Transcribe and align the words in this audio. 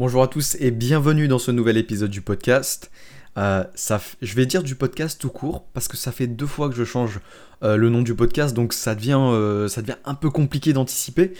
Bonjour 0.00 0.22
à 0.22 0.28
tous 0.28 0.56
et 0.60 0.70
bienvenue 0.70 1.28
dans 1.28 1.38
ce 1.38 1.50
nouvel 1.50 1.76
épisode 1.76 2.10
du 2.10 2.22
podcast. 2.22 2.90
Euh, 3.36 3.64
je 4.22 4.34
vais 4.34 4.46
dire 4.46 4.62
du 4.62 4.74
podcast 4.74 5.20
tout 5.20 5.28
court 5.28 5.66
parce 5.74 5.88
que 5.88 5.98
ça 5.98 6.10
fait 6.10 6.26
deux 6.26 6.46
fois 6.46 6.70
que 6.70 6.74
je 6.74 6.84
change 6.84 7.20
euh, 7.62 7.76
le 7.76 7.90
nom 7.90 8.00
du 8.00 8.14
podcast, 8.14 8.56
donc 8.56 8.72
ça 8.72 8.94
devient, 8.94 9.18
euh, 9.20 9.68
un 10.06 10.14
peu 10.14 10.30
compliqué 10.30 10.72
d'anticiper. 10.72 11.34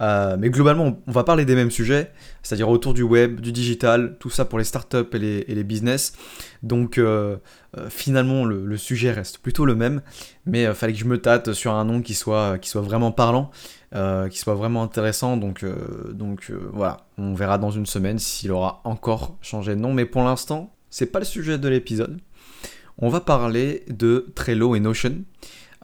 mais 0.00 0.48
globalement, 0.48 0.98
on 1.06 1.12
va 1.12 1.24
parler 1.24 1.44
des 1.44 1.54
mêmes 1.54 1.70
sujets, 1.70 2.10
c'est-à-dire 2.42 2.70
autour 2.70 2.94
du 2.94 3.02
web, 3.02 3.38
du 3.38 3.52
digital, 3.52 4.16
tout 4.18 4.30
ça 4.30 4.46
pour 4.46 4.58
les 4.58 4.64
startups 4.64 5.14
et 5.14 5.54
les, 5.54 5.64
business. 5.64 6.14
Donc 6.62 6.98
finalement, 7.90 8.46
le, 8.46 8.76
sujet 8.78 9.10
reste 9.10 9.40
plutôt 9.40 9.66
le 9.66 9.74
même, 9.74 10.00
mais 10.46 10.72
fallait 10.72 10.94
que 10.94 10.98
je 10.98 11.04
me 11.04 11.18
tâte 11.18 11.52
sur 11.52 11.74
un 11.74 11.84
nom 11.84 12.00
qui 12.00 12.14
soit 12.14 12.58
vraiment 12.76 13.12
parlant. 13.12 13.50
Qui 14.30 14.38
soit 14.38 14.54
vraiment 14.54 14.82
intéressant. 14.82 15.36
Donc, 15.36 15.64
donc 16.12 16.52
voilà, 16.72 17.06
on 17.16 17.34
verra 17.34 17.58
dans 17.58 17.70
une 17.70 17.86
semaine 17.86 18.18
s'il 18.18 18.52
aura 18.52 18.80
encore 18.84 19.36
changé 19.40 19.74
de 19.74 19.80
nom. 19.80 19.94
Mais 19.94 20.04
pour 20.04 20.22
l'instant, 20.22 20.74
c'est 20.90 21.06
pas 21.06 21.18
le 21.18 21.24
sujet 21.24 21.58
de 21.58 21.68
l'épisode. 21.68 22.18
On 22.98 23.08
va 23.10 23.20
parler 23.20 23.84
de 23.88 24.32
Trello 24.34 24.74
et 24.74 24.80
Notion, 24.80 25.24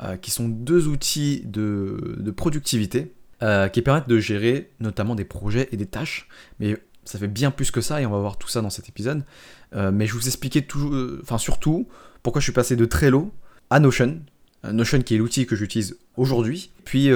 euh, 0.03 0.17
qui 0.17 0.31
sont 0.31 0.49
deux 0.49 0.89
outils 0.89 1.43
de, 1.45 2.33
productivité 2.35 3.13
euh, 3.43 3.69
qui 3.69 3.83
permettent 3.83 4.09
de 4.09 4.19
gérer 4.19 4.71
notamment 4.81 5.15
des 5.15 5.27
projets 5.27 5.69
et 5.73 5.77
des 5.77 5.85
tâches. 5.87 6.29
Mais 6.59 6.79
ça 7.05 7.19
fait 7.19 7.29
bien 7.29 7.51
plus 7.51 7.71
que 7.71 7.83
ça 7.83 8.01
et 8.01 8.07
on 8.07 8.11
va 8.11 8.19
voir 8.19 8.39
tout 8.39 8.49
ça 8.49 8.63
dans 8.63 8.71
cet 8.71 8.89
épisode. 8.89 9.25
Euh, 9.75 9.91
mais 9.93 10.07
je 10.07 10.15
vous 10.15 10.27
expliquais 10.27 10.63
tout, 10.63 11.19
enfin 11.21 11.37
surtout 11.37 11.89
pourquoi 12.23 12.41
je 12.41 12.45
suis 12.45 12.53
passé 12.53 12.77
de 12.77 12.87
Trello 12.87 13.31
à 13.69 13.81
Notion. 13.81 14.21
Notion 14.71 15.03
qui 15.03 15.15
est 15.15 15.19
l'outil 15.19 15.47
que 15.47 15.57
j'utilise 15.57 15.99
aujourd'hui. 16.17 16.71
Puis 16.85 17.11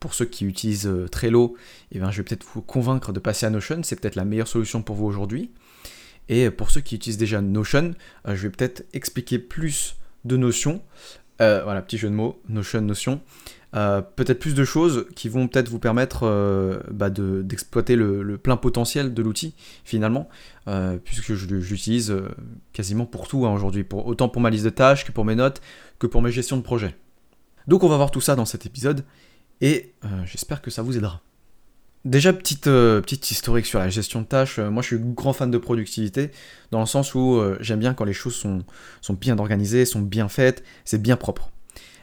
pour 0.00 0.14
ceux 0.14 0.24
qui 0.24 0.44
utilisent 0.44 0.90
Trello, 1.10 1.56
eh 1.92 1.98
ben, 1.98 2.10
je 2.10 2.16
vais 2.18 2.22
peut-être 2.24 2.46
vous 2.54 2.62
convaincre 2.62 3.12
de 3.12 3.20
passer 3.20 3.46
à 3.46 3.50
Notion. 3.50 3.82
C'est 3.82 4.00
peut-être 4.00 4.16
la 4.16 4.24
meilleure 4.24 4.48
solution 4.48 4.82
pour 4.82 4.96
vous 4.96 5.06
aujourd'hui. 5.06 5.50
Et 6.28 6.50
pour 6.50 6.70
ceux 6.70 6.80
qui 6.80 6.94
utilisent 6.94 7.18
déjà 7.18 7.40
Notion, 7.40 7.94
euh, 8.26 8.34
je 8.34 8.42
vais 8.42 8.50
peut-être 8.50 8.84
expliquer 8.92 9.38
plus 9.38 9.96
de 10.24 10.36
notions. 10.36 10.80
Euh, 11.40 11.62
voilà, 11.64 11.82
petit 11.82 11.98
jeu 11.98 12.08
de 12.08 12.14
mots, 12.14 12.40
Notion, 12.48 12.80
Notion. 12.80 13.20
Euh, 13.74 14.02
peut-être 14.02 14.38
plus 14.38 14.54
de 14.54 14.64
choses 14.64 15.06
qui 15.16 15.30
vont 15.30 15.48
peut-être 15.48 15.70
vous 15.70 15.78
permettre 15.78 16.82
bah, 16.90 17.08
d'exploiter 17.10 17.96
le, 17.96 18.36
plein 18.36 18.56
potentiel 18.56 19.14
de 19.14 19.22
l'outil 19.22 19.54
finalement, 19.84 20.28
puisque 21.04 21.34
je, 21.34 21.46
l'utilise 21.46 22.14
quasiment 22.72 23.06
pour 23.06 23.28
tout 23.28 23.46
hein, 23.46 23.52
aujourd'hui, 23.52 23.84
autant 23.92 24.28
pour 24.28 24.42
ma 24.42 24.50
liste 24.50 24.64
de 24.64 24.70
tâches 24.70 25.06
que 25.06 25.12
pour 25.12 25.24
mes 25.24 25.34
notes, 25.34 25.62
que 26.02 26.06
pour 26.08 26.20
mes 26.20 26.32
gestions 26.32 26.56
de 26.56 26.62
projet. 26.62 26.94
Donc 27.68 27.84
on 27.84 27.88
va 27.88 27.96
voir 27.96 28.10
tout 28.10 28.20
ça 28.20 28.34
dans 28.34 28.44
cet 28.44 28.66
épisode, 28.66 29.04
et 29.60 29.94
j'espère 30.26 30.60
que 30.60 30.70
ça 30.70 30.82
vous 30.82 30.96
aidera. 30.96 31.22
Déjà, 32.04 32.32
petite, 32.32 32.66
euh, 32.66 33.00
petite 33.00 33.30
historique 33.30 33.64
sur 33.64 33.78
la 33.78 33.88
gestion 33.88 34.22
de 34.22 34.26
tâches. 34.26 34.58
Euh, 34.58 34.70
moi, 34.70 34.82
je 34.82 34.88
suis 34.88 34.98
grand 34.98 35.32
fan 35.32 35.52
de 35.52 35.58
productivité, 35.58 36.32
dans 36.72 36.80
le 36.80 36.86
sens 36.86 37.14
où 37.14 37.36
euh, 37.36 37.56
j'aime 37.60 37.78
bien 37.78 37.94
quand 37.94 38.04
les 38.04 38.12
choses 38.12 38.34
sont, 38.34 38.64
sont 39.00 39.14
bien 39.14 39.38
organisées, 39.38 39.84
sont 39.84 40.00
bien 40.00 40.28
faites, 40.28 40.64
c'est 40.84 41.00
bien 41.00 41.16
propre. 41.16 41.52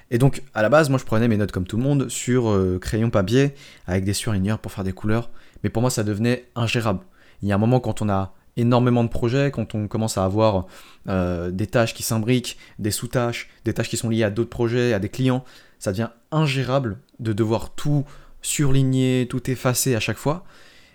Et 0.10 0.18
donc, 0.18 0.42
à 0.54 0.62
la 0.62 0.70
base, 0.70 0.90
moi, 0.90 1.00
je 1.00 1.04
prenais 1.04 1.28
mes 1.28 1.36
notes 1.36 1.52
comme 1.52 1.68
tout 1.68 1.76
le 1.76 1.84
monde 1.84 2.08
sur 2.08 2.58
crayon 2.82 3.10
papier, 3.10 3.54
avec 3.86 4.06
des 4.06 4.14
surligneurs 4.14 4.58
pour 4.58 4.72
faire 4.72 4.84
des 4.84 4.94
couleurs. 4.94 5.30
Mais 5.64 5.70
pour 5.70 5.82
moi, 5.82 5.92
ça 5.92 6.04
devenait 6.04 6.48
ingérable. 6.56 7.02
Il 7.44 7.50
y 7.50 7.52
a 7.52 7.56
un 7.56 7.60
moment, 7.60 7.80
quand 7.80 8.02
on 8.02 8.10
a 8.10 8.34
énormément 8.58 9.04
de 9.04 9.10
projets, 9.10 9.52
quand 9.52 9.76
on 9.76 9.88
commence 9.88 10.18
à 10.18 10.26
avoir 10.26 10.66
des 11.06 11.68
tâches 11.68 11.94
qui 11.94 12.04
s'imbriquent, 12.04 12.58
des 12.78 12.92
sous-tâches, 12.92 13.50
des 13.66 13.74
tâches 13.74 13.90
qui 13.90 13.98
sont 13.98 14.10
liées 14.10 14.24
à 14.24 14.30
d'autres 14.30 14.50
projets, 14.50 14.94
à 14.94 15.00
des 15.00 15.10
clients, 15.10 15.44
ça 15.80 15.92
devient 15.92 16.10
ingérable 16.32 16.98
de 17.20 17.34
devoir 17.34 17.74
tout 17.74 18.06
surligné, 18.42 19.28
tout 19.30 19.50
effacé 19.50 19.96
à 19.96 20.00
chaque 20.00 20.18
fois. 20.18 20.44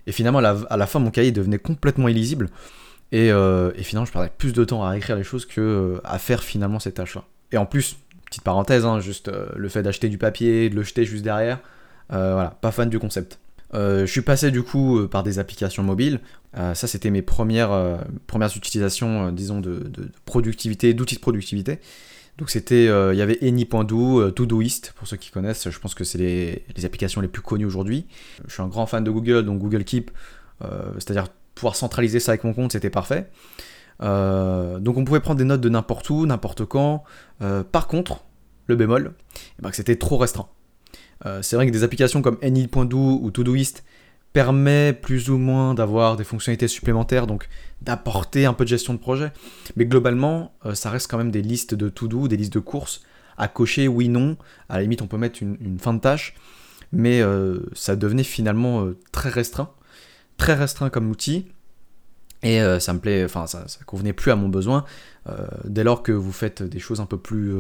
Et 0.07 0.13
finalement, 0.13 0.39
à 0.39 0.77
la, 0.77 0.87
fin, 0.87 0.99
mon 0.99 1.11
cahier 1.11 1.33
devenait 1.33 1.59
complètement 1.59 2.09
illisible. 2.09 2.51
Euh, 3.15 3.73
et, 3.77 3.83
finalement, 3.83 4.07
je 4.07 4.13
perdais 4.13 4.31
plus 4.37 4.53
de 4.53 4.65
temps 4.65 4.87
à 4.87 4.97
écrire 4.97 5.17
les 5.17 5.25
choses 5.25 5.47
que 5.47 5.61
euh, 5.61 6.01
à 6.05 6.19
faire 6.19 6.43
finalement 6.43 6.79
ces 6.79 6.93
tâches-là. 6.93 7.25
Et 7.53 7.57
en 7.57 7.67
plus, 7.67 7.97
petite 8.27 8.43
parenthèse, 8.43 8.85
hein, 8.85 9.01
juste 9.01 9.29
euh, 9.29 9.47
le 9.57 9.69
fait 9.69 9.83
d'acheter 9.83 10.09
du 10.09 10.19
papier, 10.19 10.69
de 10.69 10.75
le 10.75 10.83
jeter 10.83 11.05
juste 11.05 11.25
derrière, 11.25 11.61
voilà, 12.11 12.57
pas 12.61 12.71
fan 12.71 12.89
du 12.89 12.99
concept. 12.99 13.39
Je 13.75 14.07
suis 14.07 14.23
passé 14.23 14.51
du 14.51 14.63
coup 14.63 15.07
par 15.09 15.23
des 15.23 15.39
applications 15.39 15.83
mobiles. 15.83 16.21
ça, 16.55 16.87
c'était 16.87 17.11
mes 17.11 17.23
premières, 17.23 18.05
utilisations, 18.57 19.33
disons, 19.33 19.61
de 19.61 20.11
productivité, 20.25 20.95
d'outils 20.95 21.17
de 21.17 21.21
productivité. 21.21 21.81
Donc 22.39 22.51
c'était, 22.51 22.89
euh, 22.89 23.15
il 23.15 23.19
y 23.19 23.23
avait 23.23 23.39
Any.do, 23.43 24.21
euh, 24.21 24.31
Todoist, 24.33 24.93
pour 24.97 25.07
ceux 25.07 25.17
qui 25.17 25.31
connaissent, 25.31 25.71
je 25.71 25.79
pense 25.79 25.95
que 25.95 26.03
c'est 26.03 26.19
les, 26.19 26.85
applications 26.85 27.21
les 27.21 27.29
plus 27.29 27.43
connues 27.43 27.65
aujourd'hui. 27.65 28.07
Je 28.49 28.53
suis 28.53 28.63
un 28.63 28.67
grand 28.67 28.87
fan 28.87 29.05
de 29.05 29.11
Google, 29.11 29.45
donc 29.45 29.61
Google 29.61 29.85
Keep, 29.85 30.11
euh, 30.63 30.93
c'est-à-dire 30.95 31.29
pouvoir 31.55 31.77
centraliser 31.77 32.19
ça 32.19 32.33
avec 32.33 32.43
mon 32.43 32.53
compte, 32.53 32.73
c'était 32.73 32.91
parfait. 32.91 33.31
donc 34.01 34.97
on 34.97 35.05
pouvait 35.05 35.21
prendre 35.21 35.39
des 35.39 35.45
notes 35.45 35.61
de 35.61 35.69
n'importe 35.69 36.11
où, 36.11 36.27
n'importe 36.27 36.65
quand. 36.65 37.05
par 37.71 37.87
contre, 37.87 38.25
le 38.67 38.75
bémol, 38.75 39.15
eh 39.59 39.63
ben, 39.63 39.71
c'était 39.73 39.97
trop 39.97 40.17
restreint. 40.17 40.49
C'est 41.43 41.57
vrai 41.57 41.67
que 41.67 41.73
des 41.73 41.83
applications 41.83 42.23
comme 42.23 42.39
Any.do 42.43 43.21
ou 43.23 43.31
Todoist 43.31 43.85
permet 44.35 44.93
plus 44.93 45.31
ou 45.31 45.39
moins 45.39 45.75
d'avoir 45.75 46.17
des 46.17 46.25
fonctionnalités 46.25 46.69
supplémentaires, 46.69 47.27
donc 47.27 47.49
d'apporter 47.81 48.47
un 48.47 48.53
peu 48.53 48.65
de 48.65 48.69
gestion 48.69 48.93
de 48.93 48.99
projet. 48.99 49.33
Mais 49.77 49.87
globalement, 49.87 50.53
euh, 50.67 50.75
ça 50.75 50.91
reste 50.91 51.09
quand 51.09 51.17
même 51.17 51.31
des 51.31 51.41
listes 51.41 51.75
de 51.75 51.89
to-do, 51.89 52.29
des 52.29 52.37
listes 52.37 52.53
de 52.53 52.59
courses 52.59 53.03
à 53.39 53.49
cocher, 53.49 53.89
oui, 53.89 54.09
non. 54.09 54.37
À 54.69 54.77
la 54.77 54.83
limite, 54.83 55.03
on 55.03 55.07
peut 55.07 55.17
mettre 55.17 55.41
une, 55.43 55.79
fin 55.79 55.95
de 55.95 56.01
tâche, 56.01 56.35
mais 56.93 57.21
euh, 57.21 57.61
ça 57.75 57.97
devenait 57.97 58.25
finalement 58.25 58.85
euh, 58.85 58.99
très 59.13 59.29
restreint, 59.29 59.71
très 60.37 60.55
restreint 60.55 60.91
comme 60.91 61.09
outil. 61.11 61.47
Et 62.43 62.61
ça 62.79 62.93
me 62.93 62.99
plaît, 62.99 63.25
enfin, 63.25 63.47
ça, 63.47 63.67
ça, 63.69 63.79
convenait 63.87 64.13
plus 64.13 64.31
à 64.31 64.37
mon 64.37 64.51
besoin. 64.51 64.85
Dès 65.65 65.85
lors 65.85 66.03
que 66.03 66.13
vous 66.13 66.33
faites 66.33 66.63
des 66.63 66.79
choses 66.79 67.01
un 67.01 67.07
peu 67.07 67.19
plus 67.19 67.53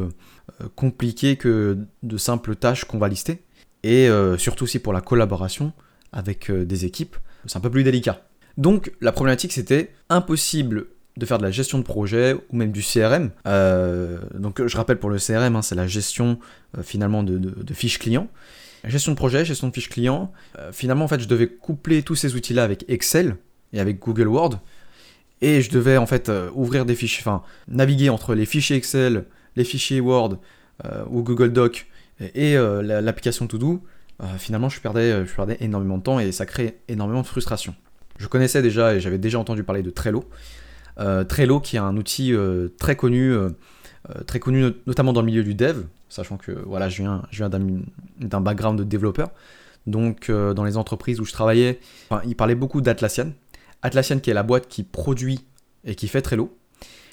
compliquées 0.75 1.37
que 1.37 1.79
de 2.03 2.17
simples 2.17 2.57
tâches 2.57 2.85
qu'on 2.85 2.99
va 2.99 3.09
lister. 3.09 3.43
Et 3.83 4.09
surtout 4.39 4.65
aussi 4.65 4.79
pour 4.79 4.93
la 4.93 5.01
collaboration, 5.01 5.73
avec 6.15 6.49
euh, 6.49 6.65
des 6.65 6.87
équipes, 6.87 7.17
c'est 7.45 7.59
un 7.59 7.61
peu 7.61 7.71
plus 7.71 7.85
délicat. 7.85 8.23
Donc 8.57 8.93
la 9.01 9.13
problématique 9.13 9.53
c'était 9.53 9.91
impossible 10.09 10.87
de 11.17 11.27
faire 11.27 11.39
de 11.39 11.43
la 11.43 11.51
gestion 11.51 11.79
de 11.79 11.85
projet 11.85 12.35
ou 12.35 12.57
même 12.57 12.73
du 12.73 12.83
CRM. 12.83 13.31
Euh, 13.47 14.19
donc 14.35 14.65
je 14.67 14.77
rappelle 14.77 14.99
pour 14.99 15.11
le 15.11 15.19
CRM, 15.19 15.57
hein, 15.57 15.63
c'est 15.63 15.75
la 15.75 15.87
gestion 15.87 16.39
euh, 16.79 16.83
finalement 16.83 17.23
de, 17.23 17.75
fiches 17.75 17.99
clients. 17.99 18.29
gestion 18.85 19.13
de 19.13 19.17
projet, 19.17 19.45
gestion 19.45 19.69
de 19.69 19.75
fiches 19.75 19.91
clients. 19.91 20.33
finalement 20.73 21.05
en 21.05 21.09
fait 21.09 21.21
je 21.21 21.29
devais 21.29 21.49
coupler 21.49 22.03
tous 22.03 22.15
ces 22.15 22.37
outils-là 22.37 22.65
avec 22.65 22.85
Excel 22.89 23.37
et 23.73 23.81
avec 23.81 23.99
Google 23.99 24.29
Word. 24.29 24.61
Et 25.44 25.60
je 25.60 25.71
devais 25.71 25.97
en 25.97 26.06
fait 26.06 26.31
ouvrir 26.55 26.87
des 26.87 26.94
fichiers, 26.94 27.22
enfin 27.22 27.43
naviguer 27.69 28.09
entre 28.09 28.34
les 28.34 28.47
fichiers 28.47 28.77
Excel, 28.77 29.25
les 29.56 29.65
fichiers 29.65 30.00
Word 30.00 30.38
ou 31.10 31.22
Google 31.22 31.53
Doc 31.53 31.87
et 32.34 32.55
l'application 32.56 33.47
To-Do 33.47 33.82
euh, 34.22 34.27
finalement 34.38 34.69
je 34.69 34.81
perdais, 34.81 35.10
euh, 35.10 35.25
énormément 35.60 35.99
de 35.99 36.03
temps 36.03 36.21
et 36.21 36.31
ça 36.31 36.47
crée 36.47 36.78
énormément 36.88 37.22
de 37.22 37.27
frustration. 37.27 37.75
Je 38.19 38.28
connaissais 38.28 38.62
déjà 38.62 38.94
et 38.94 39.00
j'avais 39.00 39.19
déjà 39.19 39.38
entendu 39.38 39.65
parler 39.65 39.82
de 39.82 39.91
Trello. 39.91 40.25
Euh, 41.00 41.25
Trello 41.25 41.59
qui 41.59 41.76
est 41.76 41.81
un 41.81 41.97
outil 41.97 42.32
très 42.78 42.97
connu, 42.97 43.34
très 44.26 44.38
connu 44.38 44.66
notamment 44.87 45.12
dans 45.12 45.21
le 45.21 45.26
milieu 45.26 45.43
du 45.43 45.55
dev, 45.55 45.82
sachant 46.09 46.37
que 46.37 46.53
voilà, 46.53 46.88
je 46.88 47.03
viens, 47.03 47.22
je 47.31 47.44
viens 47.44 47.50
d'un 48.21 48.41
background 48.41 48.78
de 48.78 48.84
développeur. 48.84 49.31
Donc 49.87 50.31
dans 50.31 50.65
les 50.65 50.76
entreprises 50.76 51.21
où 51.21 51.25
je 51.25 51.32
travaillais, 51.32 51.81
il 52.25 52.37
parlait 52.37 52.55
beaucoup 52.55 52.81
d'Atlassian. 52.81 53.32
Atlassian 53.84 54.19
qui 54.19 54.31
est 54.31 54.34
la 54.34 54.43
boîte 54.43 54.67
qui 54.69 54.83
produit 54.83 55.45
et 55.84 55.95
qui 55.95 56.09
fait 56.09 56.22
Trello. 56.22 56.56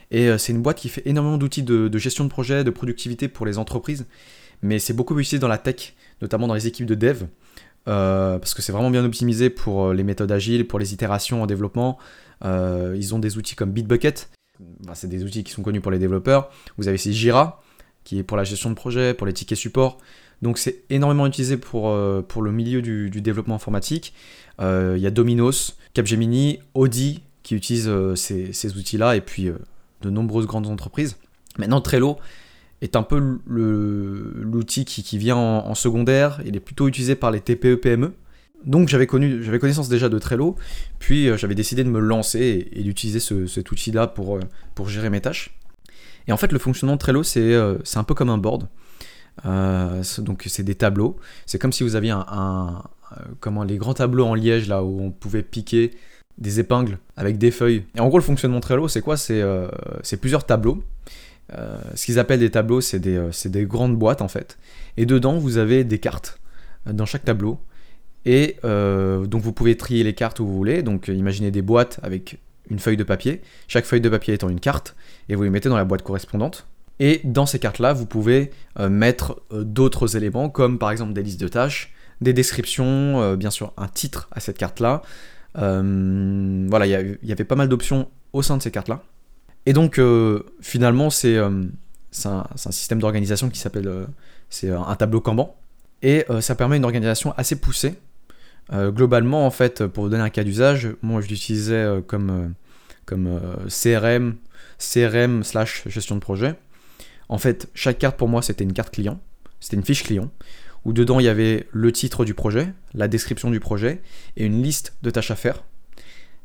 Et 0.10 0.38
c'est 0.38 0.52
une 0.52 0.62
boîte 0.62 0.78
qui 0.78 0.90
fait 0.90 1.04
énormément 1.06 1.38
d'outils 1.38 1.64
de, 1.64 1.98
gestion 1.98 2.26
de 2.26 2.30
projet, 2.30 2.66
de 2.66 2.70
productivité 2.70 3.30
pour 3.30 3.46
les 3.46 3.58
entreprises. 3.58 4.08
Mais 4.62 4.78
c'est 4.78 4.94
beaucoup 4.94 5.18
utilisé 5.18 5.40
dans 5.40 5.48
la 5.48 5.58
tech 5.58 5.94
notamment 6.22 6.48
dans 6.48 6.54
les 6.54 6.68
équipes 6.68 6.86
de 6.86 6.96
dev, 6.96 7.24
euh, 7.88 8.38
parce 8.38 8.54
que 8.54 8.62
c'est 8.62 8.72
vraiment 8.72 8.92
bien 8.92 9.04
optimisé 9.04 9.50
pour 9.50 9.88
euh, 9.88 9.94
les 9.94 10.04
méthodes 10.04 10.32
agiles, 10.32 10.68
pour 10.68 10.80
les 10.80 10.94
itérations 10.94 11.42
en 11.42 11.46
développement. 11.46 11.98
Euh, 12.46 12.96
ils 12.98 13.14
ont 13.16 13.20
des 13.20 13.38
outils 13.38 13.56
comme 13.56 13.72
Bitbucket, 13.72 14.30
c'est 14.94 15.10
des 15.10 15.24
outils 15.24 15.44
qui 15.44 15.52
sont 15.52 15.64
connus 15.64 15.82
pour 15.82 15.92
les 15.92 16.00
développeurs. 16.00 16.52
Vous 16.78 16.88
avez 16.88 16.96
aussi 16.96 17.14
Jira, 17.14 17.62
qui 18.04 18.20
est 18.20 18.24
pour 18.24 18.38
la 18.38 18.44
gestion 18.44 18.70
de 18.70 18.76
projet, 18.76 19.14
pour 19.14 19.28
les 19.28 19.34
tickets 19.34 19.58
support. 19.58 19.98
Donc 20.42 20.58
c'est 20.58 20.84
énormément 20.90 21.28
utilisé 21.28 21.58
pour, 21.58 21.96
pour 22.28 22.42
le 22.42 22.52
milieu 22.52 22.82
du, 22.82 23.10
développement 23.22 23.56
informatique. 23.56 24.14
Il 24.60 24.98
y 24.98 25.06
a 25.06 25.12
Dominos, 25.12 25.78
Capgemini, 25.94 26.60
Audi 26.74 27.22
qui 27.44 27.56
utilisent 27.56 27.92
ces, 28.16 28.54
ces 28.54 28.78
outils-là, 28.78 29.16
et 29.16 29.22
puis 29.22 29.50
de 30.02 30.10
nombreuses 30.10 30.46
grandes 30.46 30.68
entreprises. 30.68 31.18
Maintenant, 31.58 31.82
Trello, 31.82 32.18
est 32.82 32.96
un 32.96 33.04
peu 33.04 33.40
l'outil 33.46 34.86
qui, 34.86 35.18
vient 35.18 35.38
en, 35.38 35.76
secondaire. 35.76 36.42
Il 36.46 36.56
est 36.56 36.60
plutôt 36.60 36.88
utilisé 36.88 37.16
par 37.16 37.32
les 37.32 37.40
TPE-PME. 37.40 38.14
Donc 38.66 38.90
j'avais 38.90 39.08
connaissance 39.08 39.90
déjà 39.90 40.08
de 40.08 40.20
Trello, 40.20 40.56
puis 41.00 41.28
euh, 41.28 41.36
j'avais 41.36 41.56
décidé 41.56 41.84
de 41.84 41.90
me 41.90 42.00
lancer 42.00 42.70
et, 42.72 42.84
d'utiliser 42.84 43.20
cet 43.20 43.72
outil-là 43.72 44.06
pour, 44.06 44.36
euh, 44.36 44.40
pour 44.76 44.88
gérer 44.88 45.10
mes 45.10 45.20
tâches. 45.20 45.58
Et 46.28 46.32
en 46.32 46.38
fait, 46.38 46.52
le 46.52 46.60
fonctionnement 46.60 46.96
de 46.96 47.00
Trello, 47.00 47.24
c'est 47.24 47.54
euh, 47.54 47.80
un 47.96 48.04
peu 48.04 48.14
comme 48.14 48.30
un 48.30 48.38
board. 48.38 48.68
donc 50.20 50.44
c'est 50.48 50.64
des 50.64 50.76
tableaux. 50.76 51.18
C'est 51.48 51.58
comme 51.58 51.72
si 51.72 51.84
vous 51.84 51.96
aviez 51.96 52.12
un, 52.12 52.84
comment 53.40 53.64
les 53.64 53.78
grands 53.78 53.94
tableaux 53.94 54.26
en 54.26 54.34
liège 54.34 54.68
là 54.68 54.84
où 54.84 55.02
on 55.02 55.12
pouvait 55.12 55.44
piquer 55.44 55.92
des 56.38 56.60
épingles 56.60 56.98
avec 57.18 57.38
des 57.38 57.52
feuilles. 57.52 57.84
Et 57.96 58.00
en 58.00 58.08
gros, 58.08 58.18
le 58.18 58.24
fonctionnement 58.24 58.60
Trello, 58.60 58.88
c'est 58.88 59.02
quoi? 59.02 59.18
C'est 59.18 60.18
plusieurs 60.20 60.46
tableaux. 60.46 60.84
ce 61.96 62.06
qu'ils 62.06 62.20
appellent 62.20 62.40
des 62.40 62.52
tableaux, 62.52 62.82
c'est 62.82 63.00
des, 63.00 63.30
des, 63.46 63.66
grandes 63.66 63.98
boîtes 63.98 64.22
en 64.22 64.28
fait. 64.28 64.58
Et 64.98 65.06
dedans, 65.06 65.38
vous 65.38 65.58
avez 65.58 65.84
des 65.84 66.00
cartes 66.00 66.40
dans 66.86 67.06
chaque 67.06 67.26
tableau. 67.26 67.60
Et 68.26 68.58
donc, 68.64 69.42
vous 69.42 69.54
pouvez 69.54 69.78
trier 69.78 70.04
les 70.04 70.14
cartes 70.14 70.40
où 70.40 70.46
vous 70.48 70.56
voulez. 70.56 70.82
Donc, 70.82 71.10
imaginez 71.10 71.52
des 71.52 71.62
boîtes 71.62 72.00
avec 72.02 72.40
une 72.72 72.80
feuille 72.80 72.98
de 72.98 73.04
papier, 73.04 73.42
chaque 73.68 73.86
feuille 73.86 74.02
de 74.02 74.10
papier 74.10 74.34
étant 74.34 74.50
une 74.50 74.60
carte, 74.60 74.96
et 75.30 75.36
vous 75.36 75.44
les 75.44 75.50
mettez 75.50 75.70
dans 75.70 75.78
la 75.78 75.86
boîte 75.86 76.02
correspondante. 76.02 76.66
Et 77.00 77.22
dans 77.24 77.46
ces 77.46 77.60
cartes-là, 77.60 77.94
vous 77.94 78.06
pouvez 78.06 78.52
euh, 78.80 78.90
mettre 78.90 79.42
euh, 79.52 79.64
d'autres 79.64 80.16
éléments, 80.16 80.50
comme 80.50 80.78
par 80.78 80.92
exemple 80.92 81.14
des 81.14 81.24
listes 81.24 81.42
de 81.42 81.48
tâches, 81.48 81.94
des 82.22 82.34
descriptions, 82.34 83.22
euh, 83.22 83.36
bien 83.36 83.50
sûr 83.50 83.74
un 83.78 83.88
titre 83.88 84.30
à 84.32 84.40
cette 84.40 84.58
carte-là. 84.58 85.02
voilà, 85.56 86.86
il 86.86 87.18
y, 87.24 87.32
avait 87.32 87.44
pas 87.44 87.56
mal 87.56 87.68
d'options 87.68 88.10
au 88.34 88.42
sein 88.42 88.58
de 88.58 88.62
ces 88.62 88.72
cartes-là. 88.72 89.04
Et 89.66 89.74
donc, 89.74 90.00
finalement, 90.62 91.10
c'est 91.10 91.38
un, 91.38 91.64
système 92.56 93.00
d'organisation 93.00 93.50
qui 93.50 93.60
s'appelle 93.60 94.08
c'est 94.50 94.70
un 94.70 94.96
tableau 94.96 95.22
Kanban. 95.22 95.56
Et 96.02 96.26
ça 96.40 96.56
permet 96.56 96.78
une 96.78 96.86
organisation 96.86 97.34
assez 97.38 97.58
poussée. 97.58 97.96
globalement, 98.72 99.46
en 99.46 99.52
fait, 99.52 99.86
pour 99.86 100.06
vous 100.06 100.10
donner 100.10 100.24
un 100.24 100.30
cas 100.30 100.44
d'usage, 100.44 100.90
moi 101.02 101.20
je 101.22 101.28
l'utilisais 101.28 102.02
comme 102.08 102.54
euh, 103.14 103.68
CRM, 103.68 104.36
CRM 104.80 105.44
slash 105.44 105.84
gestion 105.88 106.16
de 106.16 106.22
projet. 106.22 106.56
En 107.30 107.38
fait, 107.38 107.70
chaque 107.74 107.98
carte 107.98 108.18
pour 108.18 108.28
moi, 108.28 108.42
c'était 108.42 108.64
une 108.64 108.74
carte 108.74 108.94
client, 108.94 109.20
c'était 109.60 109.78
une 109.78 109.84
fiche 109.84 110.04
client, 110.04 110.32
où 110.86 110.94
dedans 110.94 111.20
il 111.20 111.26
y 111.26 111.30
avait 111.30 111.68
le 111.72 111.92
titre 111.92 112.26
du 112.26 112.34
projet, 112.34 112.74
la 112.94 113.08
description 113.08 113.50
du 113.52 113.60
projet 113.60 114.02
et 114.38 114.46
une 114.46 114.62
liste 114.62 114.96
de 115.02 115.10
tâches 115.10 115.32
à 115.32 115.36
faire. 115.36 115.64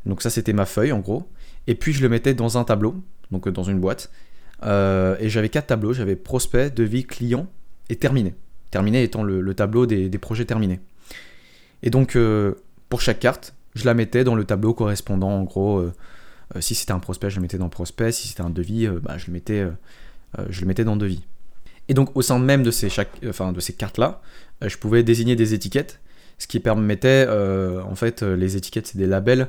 Donc 0.05 0.23
ça, 0.23 0.31
c'était 0.31 0.53
ma 0.53 0.67
feuille 0.67 0.93
en 0.93 1.01
gros. 1.01 1.29
Et 1.67 1.75
puis 1.75 1.93
je 1.93 2.03
le 2.03 2.09
mettais 2.09 2.35
dans 2.35 2.59
un 2.59 2.65
tableau, 2.65 3.03
donc 3.31 3.49
euh, 3.49 3.53
dans 3.53 3.65
une 3.65 3.81
boîte. 3.81 4.11
Euh, 4.63 5.17
et 5.19 5.29
j'avais 5.29 5.49
quatre 5.49 5.67
tableaux, 5.67 5.93
j'avais 5.93 6.17
prospect, 6.17 6.71
devis, 6.71 7.05
client 7.05 7.49
et 7.89 7.97
terminé. 7.97 8.35
Terminé 8.71 9.03
étant 9.03 9.23
le, 9.23 9.55
tableau 9.55 9.87
des, 9.87 10.09
projets 10.19 10.45
terminés. 10.45 10.81
Et 11.83 11.91
donc 11.91 12.19
pour 12.89 13.01
chaque 13.01 13.21
carte, 13.21 13.55
je 13.75 13.85
la 13.85 13.95
mettais 13.95 14.25
dans 14.25 14.35
le 14.35 14.45
tableau 14.45 14.75
correspondant 14.75 15.31
en 15.31 15.45
gros 15.45 15.91
euh, 16.55 16.61
si 16.61 16.75
c'était 16.75 16.93
un 16.93 16.99
prospect, 16.99 17.31
je 17.31 17.37
le 17.37 17.43
mettais 17.43 17.59
dans 17.59 17.69
prospect. 17.69 18.13
Si 18.13 18.29
c'était 18.29 18.43
un 18.43 18.51
devis, 18.51 18.87
euh, 18.87 19.01
bah, 19.03 19.19
je, 19.19 19.27
le 19.27 19.33
mettais, 19.33 19.61
euh, 19.61 19.71
je 20.49 20.61
le 20.61 20.67
mettais 20.67 20.85
dans 20.85 20.97
devis. 20.97 21.25
Et 21.89 21.95
donc 21.95 22.17
au 22.17 22.23
sein 22.23 22.39
même 22.39 22.63
de 22.63 22.71
ces, 22.71 22.89
cartes-là, 22.89 24.21
je 24.63 24.77
pouvais 24.77 25.03
désigner 25.03 25.37
des 25.37 25.55
étiquettes, 25.55 26.01
ce 26.39 26.47
qui 26.47 26.61
permettait, 26.61 27.27
en 27.29 27.95
fait, 27.95 28.23
les 28.23 28.57
étiquettes, 28.57 28.89
c'est 28.89 28.99
des 28.99 29.07
labels, 29.07 29.49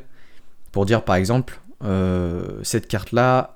pour 0.71 0.85
dire 0.85 1.03
par 1.03 1.15
exemple, 1.15 1.59
cette 2.63 2.87
carte-là 2.87 3.55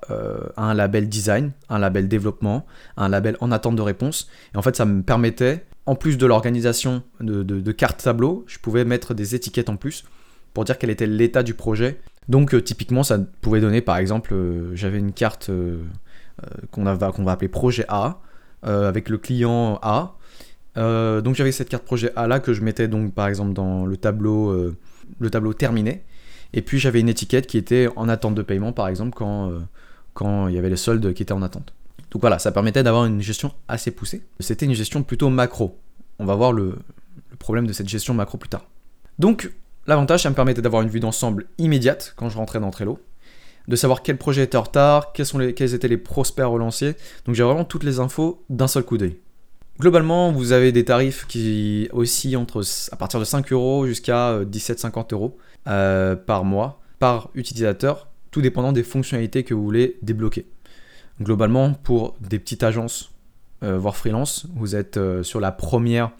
a 0.56 0.62
un 0.62 0.74
label 0.74 1.08
design, 1.08 1.52
un 1.68 1.78
label 1.78 2.08
développement, 2.08 2.66
un 2.96 3.08
label 3.08 3.36
en 3.40 3.52
attente 3.52 3.76
de 3.76 3.82
réponse. 3.82 4.28
Et 4.54 4.58
en 4.58 4.62
fait, 4.62 4.76
ça 4.76 4.84
me 4.84 5.02
permettait, 5.02 5.64
en 5.86 5.94
plus 5.94 6.18
de 6.18 6.26
l'organisation 6.26 7.02
de, 7.20 7.72
cartes 7.72 8.02
tableau, 8.02 8.44
je 8.48 8.58
pouvais 8.58 8.84
mettre 8.84 9.14
des 9.14 9.34
étiquettes 9.34 9.68
en 9.68 9.76
plus 9.76 10.04
pour 10.52 10.64
dire 10.64 10.76
quel 10.76 10.90
était 10.90 11.06
l'état 11.06 11.42
du 11.42 11.54
projet 11.54 12.00
donc 12.28 12.54
euh, 12.54 12.62
typiquement, 12.62 13.02
ça 13.02 13.18
pouvait 13.40 13.60
donner, 13.60 13.80
par 13.80 13.96
exemple, 13.96 14.32
euh, 14.32 14.74
j'avais 14.74 14.98
une 14.98 15.12
carte 15.12 15.50
euh, 15.50 15.82
qu'on 16.70 16.84
va 16.84 17.32
appeler 17.32 17.48
projet 17.48 17.84
A, 17.88 18.20
avec 18.62 19.08
le 19.08 19.18
client 19.18 19.78
A. 19.82 20.14
donc 20.76 21.34
j'avais 21.34 21.52
cette 21.52 21.68
carte 21.68 21.84
projet 21.84 22.12
A 22.16 22.26
là 22.26 22.40
que 22.40 22.52
je 22.52 22.62
mettais 22.62 22.88
donc 22.88 23.12
par 23.12 23.26
exemple 23.26 23.52
dans 23.52 23.84
le 23.86 23.96
tableau, 23.96 24.72
le 25.18 25.30
tableau 25.30 25.54
terminé. 25.54 26.02
Et 26.54 26.62
puis 26.62 26.78
j'avais 26.78 27.00
une 27.00 27.08
étiquette 27.08 27.46
qui 27.46 27.56
était 27.58 27.88
en 27.96 28.08
attente 28.08 28.34
de 28.34 28.42
paiement, 28.42 28.72
par 28.72 28.88
exemple, 28.88 29.14
quand, 29.16 29.50
quand 30.14 30.48
il 30.48 30.54
y 30.54 30.58
avait 30.58 30.68
les 30.68 30.76
soldes 30.76 31.14
qui 31.14 31.22
étaient 31.22 31.32
en 31.32 31.42
attente. 31.42 31.72
Donc 32.10 32.20
voilà, 32.20 32.38
ça 32.38 32.52
permettait 32.52 32.82
d'avoir 32.82 33.06
une 33.06 33.22
gestion 33.22 33.52
assez 33.68 33.90
poussée. 33.90 34.22
C'était 34.38 34.66
une 34.66 34.74
gestion 34.74 35.02
plutôt 35.02 35.30
macro. 35.30 35.78
On 36.18 36.26
va 36.26 36.34
voir 36.34 36.52
le, 36.52 36.76
le, 37.30 37.36
problème 37.38 37.66
de 37.66 37.72
cette 37.72 37.88
gestion 37.88 38.12
macro 38.12 38.36
plus 38.36 38.50
tard. 38.50 38.66
Donc 39.18 39.50
L'avantage, 39.86 40.22
ça 40.22 40.30
me 40.30 40.34
permettait 40.34 40.62
d'avoir 40.62 40.82
une 40.82 40.88
vue 40.88 41.00
d'ensemble 41.00 41.46
immédiate 41.58 42.14
quand 42.16 42.28
je 42.28 42.36
rentrais 42.36 42.60
dans 42.60 42.70
Trello, 42.70 43.00
de 43.68 43.76
savoir 43.76 44.02
quel 44.02 44.16
projet 44.16 44.42
était 44.42 44.56
en 44.56 44.62
retard, 44.62 45.12
quels, 45.12 45.26
sont 45.26 45.38
quels 45.54 45.74
étaient 45.74 45.88
les 45.88 45.98
prospects 45.98 46.44
relanciers. 46.44 46.94
Donc 47.26 47.34
j'ai 47.34 47.42
vraiment 47.42 47.64
toutes 47.64 47.84
les 47.84 48.00
infos 48.00 48.44
d'un 48.50 48.68
seul 48.68 48.82
coup 48.82 48.98
d'œil. 48.98 49.16
Globalement, 49.80 50.30
vous 50.30 50.52
avez 50.52 50.70
des 50.70 50.84
tarifs 50.84 51.26
qui 51.26 51.88
oscillent 51.92 52.36
entre, 52.36 52.62
à 52.92 52.96
partir 52.96 53.18
de 53.18 53.24
5 53.24 53.52
euros 53.52 53.86
jusqu'à 53.86 54.38
17,50 54.42 54.98
euh, 54.98 55.02
euros 55.12 55.38
euh, 55.66 56.14
par 56.14 56.44
mois, 56.44 56.80
par 56.98 57.30
utilisateur, 57.34 58.08
tout 58.30 58.42
dépendant 58.42 58.72
des 58.72 58.82
fonctionnalités 58.82 59.44
que 59.44 59.54
vous 59.54 59.64
voulez 59.64 59.98
débloquer. 60.02 60.46
Globalement, 61.20 61.72
pour 61.72 62.16
des 62.20 62.38
petites 62.38 62.62
agences, 62.62 63.12
euh, 63.62 63.78
voire 63.78 63.96
freelance, 63.96 64.46
vous 64.54 64.76
êtes 64.76 65.00
sur 65.22 65.40
la 65.40 65.52
première 65.52 66.10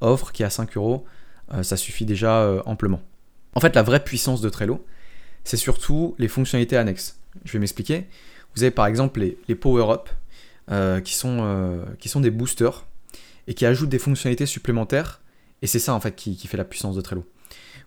offre 0.00 0.32
qui 0.32 0.42
est 0.42 0.46
à 0.46 0.50
5 0.50 0.76
euros 0.76 1.04
ça 1.62 1.76
suffit 1.76 2.04
déjà 2.04 2.60
amplement. 2.66 3.00
En 3.54 3.60
fait, 3.60 3.76
la 3.76 3.84
vraie 3.84 4.02
puissance 4.02 4.40
de 4.40 4.48
Trello, 4.48 4.84
c'est 5.46 5.56
surtout 5.56 6.14
les 6.18 6.28
fonctionnalités 6.28 6.76
annexes. 6.76 7.18
Je 7.44 7.52
vais 7.52 7.58
m'expliquer. 7.58 8.06
Vous 8.54 8.62
avez 8.62 8.72
par 8.72 8.86
exemple 8.86 9.20
les, 9.48 9.54
power-up, 9.54 10.08
euh, 10.70 11.00
qui, 11.00 11.14
sont, 11.14 11.84
qui 11.98 12.08
sont 12.08 12.20
des 12.20 12.30
boosters, 12.30 12.84
et 13.46 13.54
qui 13.54 13.64
ajoutent 13.64 13.88
des 13.88 13.98
fonctionnalités 13.98 14.46
supplémentaires, 14.46 15.20
et 15.62 15.66
c'est 15.66 15.78
ça 15.78 15.94
en 15.94 16.00
fait 16.00 16.14
qui, 16.14 16.36
fait 16.46 16.56
la 16.56 16.64
puissance 16.64 16.96
de 16.96 17.00
Trello. 17.00 17.24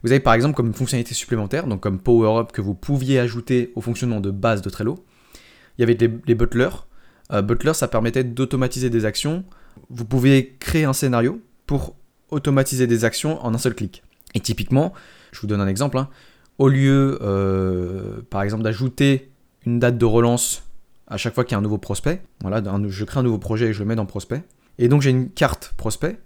Vous 0.03 0.11
avez 0.11 0.21
par 0.21 0.33
exemple 0.33 0.56
comme 0.56 0.73
fonctionnalité 0.73 1.13
supplémentaire, 1.13 1.67
donc 1.67 1.81
comme 1.81 2.00
power-up 2.00 2.51
que 2.53 2.61
vous 2.61 2.73
pouviez 2.73 3.19
ajouter 3.19 3.73
au 3.75 3.81
fonctionnement 3.81 4.21
de 4.21 4.31
base 4.31 4.61
de 4.61 4.69
Trello, 4.69 5.03
il 5.77 5.81
y 5.81 5.83
avait 5.83 5.97
les, 6.00 6.35
butlers. 6.35 6.85
butler, 7.29 7.73
ça 7.73 7.88
permettait 7.88 8.23
d'automatiser 8.23 8.89
des 8.89 9.06
actions. 9.06 9.44
Vous 9.89 10.06
pouvez 10.06 10.56
créer 10.59 10.85
un 10.85 10.94
scénario 10.94 11.41
pour 11.65 11.95
automatiser 12.29 12.88
des 12.88 13.06
actions 13.06 13.44
en 13.45 13.53
un 13.53 13.57
seul 13.57 13.75
clic. 13.75 14.03
Et 14.33 14.39
typiquement, 14.39 14.94
je 15.31 15.41
vous 15.41 15.47
donne 15.47 15.61
un 15.61 15.67
exemple, 15.67 15.97
hein. 15.97 16.09
Au 16.59 16.67
lieu 16.67 17.17
euh, 17.21 18.21
par 18.29 18.44
exemple 18.44 18.63
d'ajouter 18.63 19.31
une 19.65 19.79
date 19.79 19.97
de 19.97 20.06
relance 20.06 20.63
à 21.07 21.17
chaque 21.17 21.33
fois 21.33 21.44
qu'il 21.44 21.53
y 21.53 21.56
a 21.56 21.57
un 21.57 21.63
nouveau 21.63 21.79
prospect, 21.79 22.21
voilà, 22.41 22.61
je 22.88 23.03
crée 23.03 23.19
un 23.19 23.23
nouveau 23.23 23.39
projet 23.39 23.69
et 23.69 23.73
je 23.73 23.79
le 23.79 23.85
mets 23.85 23.95
dans 23.95 24.06
prospect, 24.06 24.44
et 24.77 24.88
donc 24.88 25.01
j'ai 25.01 25.09
une 25.09 25.31
carte 25.31 25.73
prospect, 25.75 26.19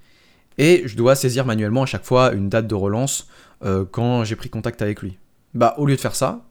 et 0.57 0.83
je 0.85 0.97
dois 0.97 1.15
saisir 1.15 1.45
manuellement 1.45 1.83
à 1.83 1.85
chaque 1.85 2.03
fois 2.03 2.33
une 2.33 2.50
date 2.50 2.68
de 2.68 2.75
relance 2.75 3.30
euh, 3.63 3.85
quand 3.89 4.25
j'ai 4.25 4.35
pris 4.35 4.50
contact 4.50 4.81
avec 4.81 5.01
lui. 5.01 5.18
Bah 5.53 5.75
au 5.77 5.85
lieu 5.85 5.95
de 5.95 6.01
faire 6.01 6.15
ça, 6.15 6.44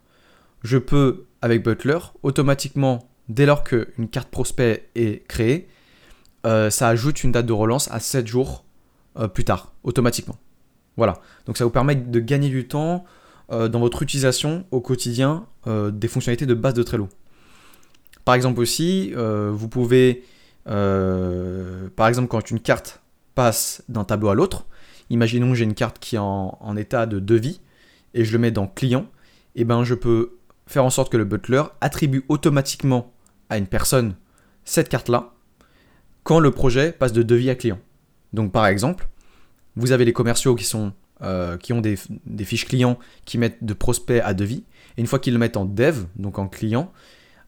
je 0.63 0.79
peux 0.79 1.27
avec 1.43 1.63
Butler 1.63 1.99
automatiquement, 2.23 3.11
dès 3.29 3.45
lors 3.45 3.65
qu'une 3.65 4.09
carte 4.11 4.31
prospect 4.31 4.89
est 4.95 5.27
créée, 5.27 5.69
euh, 6.47 6.71
ça 6.71 6.89
ajoute 6.89 7.23
une 7.23 7.33
date 7.33 7.47
de 7.47 7.53
relance 7.53 7.91
à 7.91 8.01
7 8.01 8.27
jours 8.27 8.65
plus 9.35 9.45
tard, 9.45 9.75
automatiquement. 9.83 10.39
Voilà. 10.97 11.21
Donc 11.45 11.59
ça 11.59 11.65
vous 11.65 11.71
permet 11.71 11.97
de 11.97 12.19
gagner 12.19 12.49
du 12.49 12.67
temps 12.67 13.05
euh, 13.51 13.69
dans 13.69 13.81
votre 13.81 14.03
utilisation 14.03 14.65
au 14.71 14.81
quotidien 14.81 15.47
euh, 15.67 15.91
des 15.91 16.09
fonctionnalités 16.09 16.47
de 16.47 16.55
base 16.55 16.75
de 16.75 16.83
Trello. 16.83 17.09
Par 18.25 18.35
exemple 18.35 18.61
aussi, 18.61 19.13
vous 19.17 19.69
pouvez, 19.69 20.23
par 20.65 22.07
exemple 22.07 22.29
quand 22.29 22.53
une 22.53 22.61
carte 22.61 23.01
passe 23.35 23.83
d'un 23.89 24.05
tableau 24.05 24.29
à 24.29 24.37
l'autre, 24.37 24.65
imaginons 25.11 25.51
que 25.51 25.55
j'ai 25.57 25.65
une 25.65 25.75
carte 25.75 25.99
qui 25.99 26.15
est 26.15 26.21
en, 26.21 26.77
état 26.77 27.07
de 27.07 27.19
devis 27.19 27.61
et 28.15 28.25
je 28.25 28.33
le 28.33 28.39
mets 28.39 28.53
dans 28.53 28.69
client, 28.69 29.07
et 29.57 29.63
eh 29.63 29.65
ben 29.65 29.83
je 29.83 29.95
peux 29.95 30.39
faire 30.69 30.85
en 30.85 30.91
sorte 30.91 31.11
que 31.11 31.17
le 31.17 31.25
butler 31.25 31.65
attribue 31.81 32.25
automatiquement 32.29 33.13
à 33.51 33.59
une 33.59 33.67
personne 33.67 34.15
cette 34.65 34.89
carte-là 34.89 35.33
quand 36.23 36.39
le 36.39 36.53
projet 36.53 36.93
passe 36.93 37.13
de 37.13 37.23
devis 37.23 37.51
à 37.51 37.55
client. 37.55 37.81
Donc 38.33 38.53
par 38.53 38.67
exemple, 38.67 39.09
vous 39.77 39.93
avez 39.93 40.05
les 40.05 40.13
commerciaux 40.13 40.55
qui, 40.55 40.65
sont, 40.65 40.93
euh, 41.25 41.57
qui 41.57 41.73
ont 41.73 41.81
des, 41.81 41.97
fiches 42.45 42.67
clients 42.67 42.99
qui 43.25 43.39
mettent 43.39 43.63
de 43.63 43.75
prospect 43.75 44.21
à 44.21 44.35
devis. 44.35 44.65
Et 44.97 45.01
une 45.01 45.07
fois 45.07 45.21
qu'ils 45.21 45.33
le 45.33 45.39
mettent 45.39 45.57
en 45.57 45.65
dev, 45.65 46.05
donc 46.17 46.41
en 46.41 46.49
client, 46.49 46.93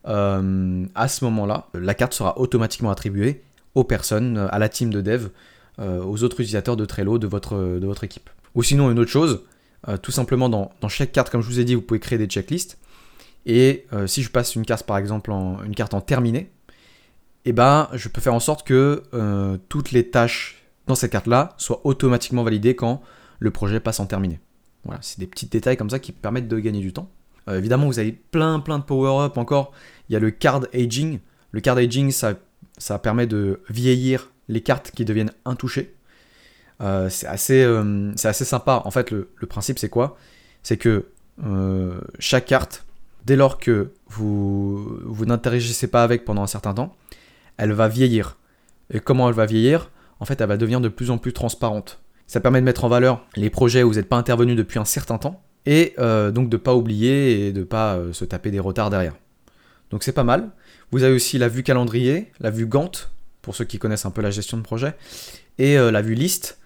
euh, 0.07 0.87
à 0.95 1.09
ce 1.09 1.25
moment-là, 1.25 1.67
la 1.75 1.95
carte 1.95 2.13
sera 2.13 2.39
automatiquement 2.39 2.93
attribuée 2.93 3.43
aux 3.75 3.83
personnes, 3.83 4.39
à 4.39 4.61
la 4.61 4.69
team 4.69 4.91
de 4.91 5.01
dev, 5.01 5.27
euh, 5.81 6.05
aux 6.05 6.23
autres 6.23 6.37
utilisateurs 6.37 6.77
de 6.77 6.85
Trello 6.85 7.19
de 7.19 7.27
votre, 7.27 8.05
équipe. 8.05 8.31
Ou 8.55 8.63
sinon, 8.63 8.93
une 8.93 9.01
autre 9.01 9.11
chose, 9.11 9.43
tout 10.03 10.13
simplement 10.13 10.49
dans, 10.49 10.71
chaque 10.89 11.11
carte, 11.11 11.31
comme 11.31 11.43
je 11.43 11.49
vous 11.49 11.59
ai 11.59 11.65
dit, 11.65 11.75
vous 11.75 11.83
pouvez 11.83 11.99
créer 11.99 12.19
des 12.19 12.27
checklists. 12.27 12.79
Et 13.45 13.87
si 14.07 14.23
je 14.23 14.31
passe 14.31 14.55
une 14.55 14.65
carte, 14.65 14.87
par 14.87 14.99
exemple, 14.99 15.33
en, 15.33 15.61
une 15.65 15.75
carte 15.75 15.95
en 15.95 16.01
terminé, 16.01 16.49
eh 17.45 17.53
ben, 17.53 17.89
je 17.93 18.09
peux 18.09 18.21
faire 18.21 18.35
en 18.35 18.41
sorte 18.41 18.65
que 18.65 19.03
toutes 19.69 19.91
les 19.91 20.11
tâches 20.11 20.65
dans 20.87 20.95
cette 20.95 21.11
carte-là 21.11 21.55
soit 21.57 21.81
automatiquement 21.85 22.45
validée 22.45 22.77
quand 22.77 23.03
le 23.45 23.51
projet 23.51 23.79
passe 23.79 24.01
en 24.01 24.07
terminé. 24.07 24.41
Voilà, 24.85 25.01
c'est 25.03 25.21
des 25.21 25.27
petits 25.27 25.47
détails 25.47 25.77
comme 25.77 25.91
ça 25.91 25.99
qui 25.99 26.13
permettent 26.13 26.49
de 26.49 26.59
gagner 26.59 26.81
du 26.81 26.95
temps. 26.95 27.11
Euh, 27.49 27.59
évidemment, 27.59 27.87
vous 27.87 27.99
avez 27.99 28.13
plein 28.13 28.59
plein 28.59 28.79
de 28.79 28.85
power-up 28.85 29.37
encore. 29.37 29.73
Il 30.09 30.15
y 30.15 30.17
a 30.17 30.19
le 30.19 30.31
card 30.31 30.67
aging. 30.73 31.21
Le 31.53 31.61
card 31.61 31.77
aging, 31.77 32.11
ça, 32.11 32.99
permet 32.99 33.27
de 33.27 33.61
vieillir 33.69 34.33
les 34.49 34.63
cartes 34.63 34.91
qui 34.93 35.05
deviennent 35.05 35.33
intouchées. 35.45 35.95
Euh, 36.81 37.11
c'est 37.11 37.27
assez, 37.27 37.63
euh, 37.63 38.13
assez 38.25 38.47
sympa. 38.47 38.81
En 38.87 38.91
fait, 38.91 39.11
le, 39.11 39.29
principe, 39.47 39.79
c'est 39.79 39.91
quoi? 39.91 40.17
C'est 40.63 40.79
que 40.79 41.07
chaque 42.19 42.47
carte, 42.47 42.87
dès 43.27 43.37
lors 43.37 43.59
que 43.59 43.93
vous, 44.09 45.01
vous 45.05 45.27
n'interagissez 45.27 45.89
pas 45.89 46.03
avec 46.03 46.25
pendant 46.25 46.43
un 46.43 46.47
certain 46.47 46.73
temps, 46.73 46.97
elle 47.59 47.73
va 47.73 47.89
vieillir. 47.89 48.39
Et 48.91 49.01
comment 49.01 49.29
elle 49.29 49.35
va 49.35 49.45
vieillir? 49.45 49.91
En 50.21 50.25
fait, 50.25 50.41
elle 50.41 50.49
va 50.49 50.57
devenir 50.57 50.81
de 50.81 50.89
plus 50.89 51.11
en 51.11 51.19
plus 51.19 51.33
transparente. 51.33 52.01
Ça 52.27 52.41
permet 52.41 52.61
de 52.61 52.65
mettre 52.65 52.85
en 52.85 52.89
valeur 52.89 53.27
les 53.37 53.51
projets 53.51 53.83
où 53.83 53.89
vous 53.89 53.95
n'êtes 53.97 54.09
pas 54.09 54.17
intervenu 54.17 54.55
depuis 54.55 54.79
un 54.79 54.85
certain 54.85 55.19
temps, 55.19 55.43
et 55.67 55.95
donc 55.99 56.49
de 56.49 56.57
ne 56.57 56.61
pas 56.61 56.75
oublier 56.75 57.49
et 57.49 57.53
de 57.53 57.61
ne 57.61 57.65
pas 57.65 57.99
se 58.13 58.25
taper 58.25 58.51
des 58.51 58.61
retards 58.61 58.91
derrière. 58.91 59.15
Donc 59.91 60.03
c'est 60.03 60.13
pas 60.13 60.25
mal. 60.25 60.51
Vous 60.91 61.03
avez 61.03 61.15
aussi 61.15 61.39
la 61.39 61.49
vue 61.49 61.63
calendrier, 61.63 62.31
la 62.41 62.51
vue 62.51 62.67
Gantt, 62.67 63.11
pour 63.43 63.55
ceux 63.55 63.65
qui 63.65 63.79
connaissent 63.79 64.07
un 64.07 64.11
peu 64.11 64.23
la 64.23 64.31
gestion 64.31 64.57
de 64.57 64.63
projet, 64.63 64.95
et 65.59 65.77
la 65.77 66.03
vue 66.03 66.15
liste. 66.15 66.59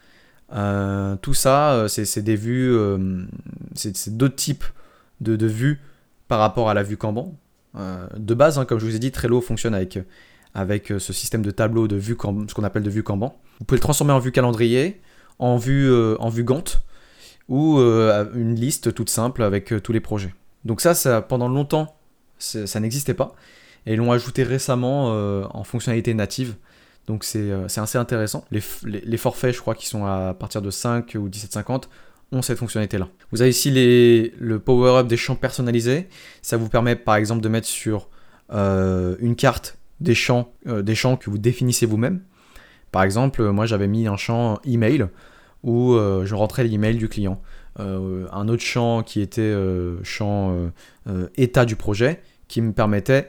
tout 0.50 1.34
ça, 1.34 1.86
c'est 1.88 2.22
des 2.22 2.36
vues, 2.36 2.76
c'est 3.74 4.16
d'autres 4.16 4.36
types 4.36 4.64
de, 5.20 5.46
vues 5.46 5.80
par 6.28 6.38
rapport 6.38 6.70
à 6.70 6.74
la 6.74 6.82
vue 6.82 6.96
Kanban. 6.96 7.34
de 7.74 8.34
base, 8.34 8.58
hein, 8.58 8.64
comme 8.64 8.78
je 8.78 8.86
vous 8.86 8.94
ai 8.96 8.98
dit, 9.00 9.10
Trello 9.10 9.40
fonctionne 9.40 9.74
avec, 9.74 9.98
avec 10.54 10.92
ce 10.98 11.12
système 11.12 11.42
de 11.42 11.50
tableau 11.50 11.88
de 11.88 11.96
vue, 11.96 12.16
ce 12.48 12.54
qu'on 12.54 12.64
appelle 12.64 12.82
de 12.82 12.90
vue 12.90 13.02
Kanban. 13.02 13.38
Vous 13.58 13.64
pouvez 13.64 13.78
le 13.78 13.82
transformer 13.82 14.12
en 14.12 14.20
vue 14.20 14.32
calendrier, 14.32 15.00
en 15.38 15.56
vue, 15.56 15.92
en 16.18 16.28
vue 16.28 16.44
Gantt, 16.44 16.80
ou 17.48 17.78
une 17.78 18.54
liste 18.54 18.94
toute 18.94 19.10
simple 19.10 19.42
avec 19.42 19.74
tous 19.82 19.92
les 19.92 20.00
projets. 20.00 20.34
Donc 20.64 20.80
ça, 20.80 20.94
ça 20.94 21.22
pendant 21.22 21.48
longtemps, 21.48 21.96
ça 22.38 22.80
n'existait 22.80 23.14
pas. 23.14 23.34
Et 23.86 23.94
ils 23.94 23.96
l'ont 23.96 24.12
ajouté 24.12 24.42
récemment 24.42 25.12
euh, 25.12 25.44
en 25.50 25.64
fonctionnalité 25.64 26.14
native. 26.14 26.56
Donc 27.06 27.24
euh, 27.36 27.64
c'est 27.68 27.80
assez 27.80 27.98
intéressant. 27.98 28.44
Les, 28.50 28.60
les, 28.84 29.16
forfaits, 29.16 29.54
je 29.54 29.60
crois, 29.60 29.74
qui 29.74 29.86
sont 29.86 30.04
à 30.04 30.34
partir 30.34 30.60
de 30.60 30.70
5 30.70 31.16
ou 31.18 31.28
17,50 31.28 31.84
ont 32.32 32.42
cette 32.42 32.58
fonctionnalité-là. 32.58 33.08
Vous 33.32 33.40
avez 33.40 33.50
ici 33.50 33.70
le 33.70 34.58
power-up 34.58 35.06
des 35.06 35.16
champs 35.16 35.36
personnalisés. 35.36 36.08
Ça 36.42 36.58
vous 36.58 36.68
permet 36.68 36.96
par 36.96 37.16
exemple 37.16 37.40
de 37.40 37.48
mettre 37.48 37.66
sur 37.66 38.10
euh, 38.52 39.16
une 39.20 39.36
carte 39.36 39.78
des 40.00 40.14
champs, 40.14 40.52
des 40.66 40.94
champs 40.94 41.16
que 41.16 41.30
vous 41.30 41.38
définissez 41.38 41.86
vous-même. 41.86 42.20
Par 42.92 43.02
exemple, 43.02 43.42
moi 43.50 43.66
j'avais 43.66 43.88
mis 43.88 44.06
un 44.06 44.16
champ 44.16 44.58
email 44.64 45.06
où 45.64 45.94
je 45.96 46.34
rentrais 46.34 46.64
l'email 46.64 46.96
du 46.96 47.08
client. 47.08 47.40
un 47.78 48.48
autre 48.48 48.62
champ 48.62 49.02
qui 49.02 49.20
était 49.20 49.54
champ 50.02 50.54
état 51.36 51.64
du 51.64 51.76
projet 51.76 52.22
qui 52.48 52.62
me 52.62 52.72
permettait 52.72 53.28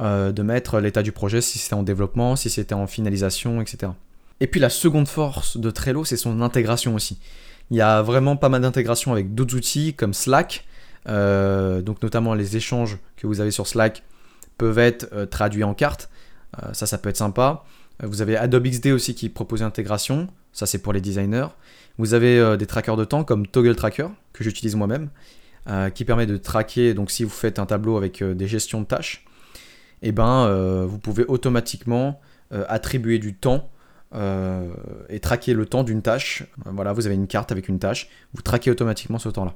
euh, 0.00 0.32
de 0.32 0.42
mettre 0.42 0.80
l'état 0.80 1.02
du 1.02 1.12
projet, 1.12 1.40
si 1.40 1.58
c'était 1.58 1.74
en 1.74 1.84
développement, 1.84 2.34
si 2.34 2.50
c'était 2.50 2.74
en 2.74 2.88
finalisation, 2.88 3.60
etc. 3.60 3.92
Et 4.40 4.48
puis 4.48 4.58
la 4.58 4.70
seconde 4.70 5.06
force 5.06 5.56
de 5.56 5.70
Trello, 5.70 6.04
c'est 6.04 6.16
son 6.16 6.40
intégration 6.40 6.96
aussi. 6.96 7.20
Il 7.70 7.76
y 7.76 7.80
a 7.80 8.02
vraiment 8.02 8.36
pas 8.36 8.48
mal 8.48 8.62
d'intégration 8.62 9.12
avec 9.12 9.34
d'autres 9.34 9.54
outils 9.54 9.94
comme 9.94 10.12
Slack, 10.12 10.64
euh, 11.08 11.80
donc 11.80 12.02
notamment 12.02 12.34
les 12.34 12.56
échanges 12.56 12.98
que 13.16 13.28
vous 13.28 13.40
avez 13.40 13.52
sur 13.52 13.68
Slack 13.68 14.02
peuvent 14.58 14.78
être 14.78 15.08
euh, 15.12 15.26
traduits 15.26 15.64
en 15.64 15.74
cartes, 15.74 16.10
ça 16.72 16.86
ça 16.86 16.98
peut 16.98 17.08
être 17.08 17.16
sympa. 17.16 17.64
Vous 18.02 18.22
avez 18.22 18.36
Adobe 18.36 18.66
XD 18.66 18.88
aussi 18.88 19.14
qui 19.14 19.28
propose 19.28 19.62
l'intégration, 19.62 20.28
ça 20.52 20.66
c'est 20.66 20.78
pour 20.78 20.92
les 20.92 21.00
designers. 21.00 21.46
Vous 21.98 22.14
avez 22.14 22.56
des 22.56 22.66
trackers 22.66 22.96
de 22.96 23.04
temps 23.04 23.22
comme 23.22 23.46
Toggle 23.46 23.76
Tracker 23.76 24.08
que 24.32 24.42
j'utilise 24.42 24.74
moi-même, 24.74 25.10
qui 25.94 26.04
permet 26.04 26.26
de 26.26 26.36
traquer, 26.36 26.92
donc 26.92 27.12
si 27.12 27.22
vous 27.22 27.30
faites 27.30 27.60
un 27.60 27.66
tableau 27.66 27.96
avec 27.96 28.22
des 28.22 28.48
gestions 28.48 28.80
de 28.80 28.86
tâches, 28.86 29.24
eh 30.04 30.12
ben, 30.12 30.46
euh, 30.46 30.84
vous 30.86 30.98
pouvez 30.98 31.24
automatiquement 31.26 32.20
euh, 32.52 32.64
attribuer 32.68 33.18
du 33.18 33.34
temps 33.34 33.70
euh, 34.14 34.68
et 35.08 35.18
traquer 35.18 35.54
le 35.54 35.64
temps 35.64 35.82
d'une 35.82 36.02
tâche. 36.02 36.44
Voilà, 36.66 36.92
vous 36.92 37.06
avez 37.06 37.14
une 37.14 37.26
carte 37.26 37.50
avec 37.50 37.68
une 37.68 37.78
tâche, 37.78 38.10
vous 38.34 38.42
traquez 38.42 38.70
automatiquement 38.70 39.18
ce 39.18 39.30
temps-là. 39.30 39.54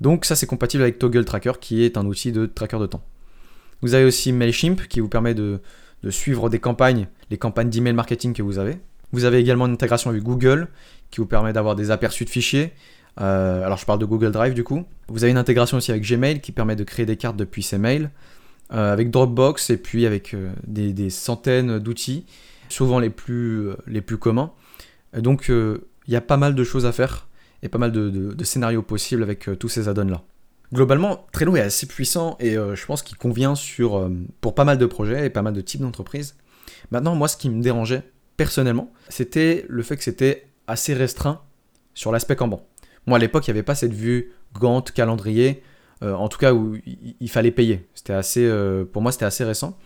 Donc 0.00 0.26
ça 0.26 0.36
c'est 0.36 0.46
compatible 0.46 0.82
avec 0.82 0.98
Toggle 0.98 1.24
Tracker 1.24 1.52
qui 1.60 1.82
est 1.82 1.96
un 1.96 2.04
outil 2.04 2.30
de 2.30 2.44
tracker 2.44 2.78
de 2.78 2.86
temps. 2.86 3.02
Vous 3.80 3.94
avez 3.94 4.04
aussi 4.04 4.32
Mailchimp 4.32 4.86
qui 4.86 5.00
vous 5.00 5.08
permet 5.08 5.34
de, 5.34 5.60
suivre 6.10 6.48
des 6.48 6.58
campagnes, 6.58 7.08
les 7.30 7.38
campagnes 7.38 7.70
d'email 7.70 7.92
marketing 7.92 8.32
que 8.32 8.42
vous 8.42 8.58
avez. 8.58 8.78
Vous 9.12 9.24
avez 9.24 9.38
également 9.38 9.66
une 9.66 9.72
intégration 9.72 10.10
avec 10.10 10.22
Google 10.22 10.68
qui 11.10 11.20
vous 11.20 11.26
permet 11.26 11.52
d'avoir 11.52 11.76
des 11.76 11.90
aperçus 11.90 12.24
de 12.24 12.30
fichiers. 12.30 12.72
alors 13.16 13.78
je 13.78 13.86
parle 13.86 13.98
de 13.98 14.04
Google 14.04 14.32
Drive 14.32 14.54
du 14.54 14.64
coup. 14.64 14.84
Vous 15.08 15.24
avez 15.24 15.30
une 15.30 15.38
intégration 15.38 15.78
aussi 15.78 15.90
avec 15.90 16.04
Gmail 16.04 16.40
qui 16.40 16.52
permet 16.52 16.76
de 16.76 16.84
créer 16.84 17.06
des 17.06 17.16
cartes 17.16 17.36
depuis 17.36 17.62
ses 17.62 17.78
mails. 17.78 18.10
Euh, 18.70 18.92
avec 18.92 19.10
Dropbox 19.10 19.70
et 19.70 19.78
puis 19.78 20.04
avec 20.04 20.34
euh, 20.34 20.52
des, 20.66 21.08
centaines 21.08 21.78
d'outils, 21.78 22.26
souvent 22.68 22.98
les 22.98 23.08
plus, 23.08 23.68
euh, 23.68 23.76
les 23.86 24.02
plus 24.02 24.18
communs. 24.18 24.52
donc 25.16 25.48
il 25.48 26.12
y 26.12 26.16
a 26.16 26.20
pas 26.20 26.36
mal 26.36 26.54
de 26.54 26.64
choses 26.64 26.84
à 26.84 26.92
faire 26.92 27.28
et 27.62 27.70
pas 27.70 27.78
mal 27.78 27.92
de, 27.92 28.44
scénarios 28.44 28.82
possibles 28.82 29.22
avec 29.22 29.48
tous 29.58 29.70
ces 29.70 29.88
add-ons-là. 29.88 30.22
Globalement, 30.72 31.26
Trello 31.32 31.56
est 31.56 31.60
assez 31.60 31.86
puissant 31.86 32.36
et 32.40 32.54
je 32.54 32.86
pense 32.86 33.02
qu'il 33.02 33.16
convient 33.16 33.54
sur, 33.54 34.10
pour 34.42 34.54
pas 34.54 34.64
mal 34.64 34.76
de 34.76 34.84
projets 34.84 35.24
et 35.24 35.30
pas 35.30 35.40
mal 35.40 35.54
de 35.54 35.62
types 35.62 35.80
d'entreprises. 35.80 36.36
Maintenant, 36.90 37.14
moi, 37.14 37.28
ce 37.28 37.36
qui 37.38 37.48
me 37.48 37.62
dérangeait 37.62 38.02
personnellement, 38.36 38.92
c'était 39.08 39.64
le 39.68 39.82
fait 39.82 39.96
que 39.96 40.02
c'était 40.02 40.46
assez 40.66 40.94
restreint 40.94 41.42
sur 41.94 42.12
l'aspect 42.12 42.36
Kanban. 42.36 42.62
Moi, 43.06 43.16
à 43.16 43.20
l'époque, 43.20 43.46
il 43.46 43.50
n'y 43.50 43.58
avait 43.58 43.64
pas 43.64 43.74
cette 43.74 43.92
vue 43.92 44.32
Gantt, 44.54 44.92
calendrier, 44.92 45.62
euh, 46.02 46.14
en 46.14 46.28
tout 46.28 46.38
cas 46.38 46.52
où 46.52 46.76
il, 46.86 47.30
fallait 47.30 47.50
payer. 47.50 47.88
C'était 47.94 48.12
assez, 48.12 48.46
euh, 48.46 48.84
pour 48.84 49.02
moi, 49.02 49.12
c'était 49.12 49.24
assez 49.24 49.44
récent. 49.44 49.76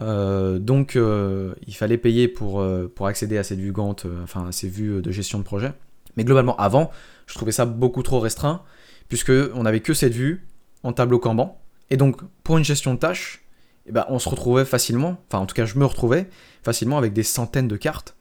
Euh, 0.00 0.58
donc, 0.58 0.96
il 0.96 1.74
fallait 1.74 1.98
payer 1.98 2.28
pour, 2.28 2.64
pour 2.94 3.06
accéder 3.06 3.38
à 3.38 3.44
cette 3.44 3.58
vue 3.58 3.72
Gantt, 3.72 4.06
enfin 4.22 4.48
à 4.48 4.52
ces 4.52 4.68
vues 4.68 5.00
de 5.00 5.10
gestion 5.12 5.38
de 5.38 5.44
projet. 5.44 5.72
Mais 6.16 6.24
globalement, 6.24 6.56
avant, 6.56 6.90
je 7.26 7.34
trouvais 7.34 7.52
ça 7.52 7.64
beaucoup 7.64 8.02
trop 8.02 8.18
restreint, 8.18 8.62
puisque 9.08 9.32
on 9.54 9.62
n'avait 9.62 9.80
que 9.80 9.94
cette 9.94 10.12
vue 10.12 10.46
en 10.82 10.92
tableau 10.92 11.18
Kanban. 11.18 11.60
Et 11.90 11.96
donc, 11.96 12.20
pour 12.44 12.58
une 12.58 12.64
gestion 12.64 12.94
de 12.94 12.98
tâches, 12.98 13.42
eh 13.86 13.92
ben, 13.92 14.04
on 14.08 14.18
se 14.18 14.28
retrouvait 14.28 14.64
facilement, 14.64 15.18
enfin 15.28 15.38
en 15.38 15.46
tout 15.46 15.54
cas 15.54 15.64
je 15.64 15.78
me 15.78 15.86
retrouvais 15.86 16.28
facilement 16.62 16.98
avec 16.98 17.14
des 17.14 17.22
centaines 17.22 17.68
de 17.68 17.76
cartes, 17.76 18.16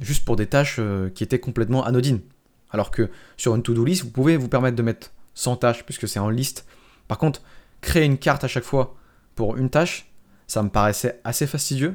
juste 0.00 0.24
pour 0.24 0.34
des 0.34 0.46
tâches 0.46 0.80
qui 1.14 1.22
étaient 1.22 1.38
complètement 1.38 1.84
anodines. 1.84 2.20
Alors 2.70 2.90
que 2.90 3.08
sur 3.36 3.54
une 3.54 3.62
to-do 3.62 3.84
list, 3.84 4.02
vous 4.02 4.10
pouvez 4.10 4.36
vous 4.36 4.48
permettre 4.48 4.76
de 4.76 4.82
mettre 4.82 5.12
sans 5.34 5.56
tâche, 5.56 5.84
puisque 5.84 6.08
c'est 6.08 6.18
en 6.18 6.30
liste. 6.30 6.66
Par 7.06 7.18
contre, 7.18 7.42
créer 7.80 8.04
une 8.04 8.18
carte 8.18 8.44
à 8.44 8.48
chaque 8.48 8.64
fois 8.64 8.96
pour 9.34 9.56
une 9.56 9.70
tâche, 9.70 10.10
ça 10.46 10.62
me 10.62 10.68
paraissait 10.68 11.20
assez 11.24 11.46
fastidieux 11.46 11.94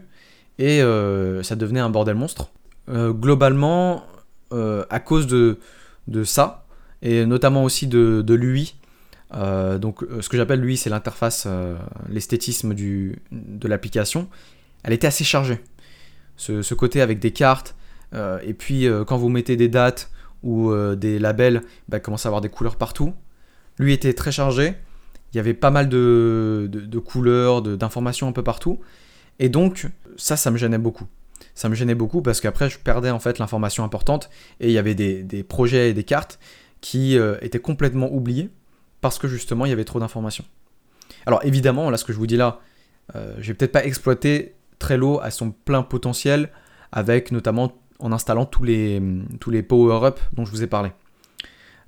et 0.59 0.81
euh, 0.81 1.43
ça 1.43 1.55
devenait 1.55 1.79
un 1.79 1.89
bordel 1.89 2.15
monstre. 2.15 2.49
Euh, 2.89 3.11
globalement, 3.11 4.03
euh, 4.51 4.85
à 4.89 4.99
cause 4.99 5.27
de, 5.27 5.57
ça, 6.23 6.62
et 7.03 7.25
notamment 7.27 7.63
aussi 7.63 7.85
de, 7.85 8.23
de 8.25 8.33
l'UI, 8.33 8.75
donc 9.31 10.05
ce 10.21 10.29
que 10.29 10.37
j'appelle 10.37 10.61
l'UI, 10.61 10.77
c'est 10.77 10.89
l'interface, 10.89 11.47
l'esthétisme 12.09 12.73
de 12.73 13.67
l'application, 13.67 14.27
elle 14.83 14.93
était 14.93 15.07
assez 15.07 15.23
chargée. 15.23 15.59
Ce, 16.37 16.73
côté 16.73 17.01
avec 17.01 17.19
des 17.19 17.31
cartes, 17.31 17.75
et 18.13 18.53
puis 18.53 18.87
quand 19.07 19.17
vous 19.17 19.29
mettez 19.29 19.55
des 19.55 19.69
dates 19.69 20.11
ou 20.43 20.71
des 20.95 21.19
labels, 21.19 21.63
bah, 21.89 21.99
commence 21.99 22.25
à 22.25 22.29
avoir 22.29 22.41
des 22.41 22.49
couleurs 22.49 22.75
partout. 22.75 23.13
Lui 23.79 23.93
était 23.93 24.13
très 24.13 24.31
chargé. 24.31 24.75
Il 25.33 25.37
y 25.37 25.39
avait 25.39 25.55
pas 25.55 25.71
mal 25.71 25.89
de, 25.89 26.69
de, 26.71 26.99
couleurs, 26.99 27.61
d'informations 27.61 28.27
un 28.27 28.31
peu 28.31 28.43
partout. 28.43 28.79
Et 29.39 29.49
donc, 29.49 29.87
ça, 30.15 30.37
ça 30.37 30.51
me 30.51 30.57
gênait 30.57 30.77
beaucoup. 30.77 31.07
Ça 31.55 31.69
me 31.69 31.75
gênait 31.75 31.95
beaucoup 31.95 32.21
parce 32.21 32.39
qu'après, 32.39 32.69
je 32.69 32.77
perdais 32.77 33.09
en 33.09 33.19
fait 33.19 33.39
l'information 33.39 33.83
importante 33.83 34.29
et 34.59 34.67
il 34.67 34.73
y 34.73 34.77
avait 34.77 34.93
des, 34.93 35.23
des, 35.23 35.43
projets 35.43 35.89
et 35.89 35.93
des 35.93 36.03
cartes 36.03 36.39
qui 36.83 37.17
euh, 37.17 37.37
étaient 37.41 37.61
complètement 37.61 38.11
oubliés 38.11 38.49
parce 38.99 39.17
que 39.17 39.29
justement, 39.29 39.65
il 39.65 39.69
y 39.69 39.71
avait 39.71 39.85
trop 39.85 40.01
d'informations. 40.01 40.43
Alors 41.25 41.39
évidemment, 41.45 41.89
là, 41.89 41.95
ce 41.97 42.03
que 42.03 42.11
je 42.11 42.17
vous 42.17 42.27
dis 42.27 42.35
là, 42.35 42.59
euh, 43.15 43.35
je 43.39 43.47
vais 43.47 43.53
peut-être 43.53 43.71
pas 43.71 43.85
exploiter 43.85 44.55
Trello 44.79 45.21
à 45.21 45.31
son 45.31 45.51
plein 45.51 45.81
potentiel 45.81 46.49
avec 46.91 47.31
notamment 47.31 47.71
en 47.99 48.11
installant 48.11 48.45
tous 48.45 48.65
les, 48.65 49.01
tous 49.39 49.49
les 49.49 49.63
power-up 49.63 50.19
dont 50.33 50.43
je 50.43 50.51
vous 50.51 50.61
ai 50.61 50.67
parlé. 50.67 50.91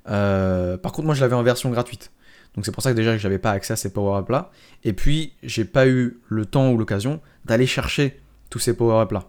Euh, 0.08 0.78
par 0.78 0.92
contre, 0.92 1.04
moi, 1.04 1.14
je 1.14 1.20
l'avais 1.20 1.34
en 1.34 1.42
version 1.42 1.68
gratuite. 1.68 2.10
Donc 2.54 2.64
c'est 2.64 2.72
pour 2.72 2.82
ça 2.82 2.90
que 2.90 2.96
déjà 2.96 3.12
que 3.12 3.18
j'avais 3.18 3.38
pas 3.38 3.50
accès 3.50 3.74
à 3.74 3.76
ces 3.76 3.92
power-up 3.92 4.30
là. 4.30 4.50
Et 4.82 4.94
puis 4.94 5.34
j'ai 5.42 5.66
pas 5.66 5.86
eu 5.86 6.20
le 6.28 6.46
temps 6.46 6.70
ou 6.70 6.78
l'occasion 6.78 7.20
d'aller 7.44 7.66
chercher 7.66 8.18
tous 8.48 8.60
ces 8.60 8.74
power-up 8.74 9.12
là. 9.12 9.24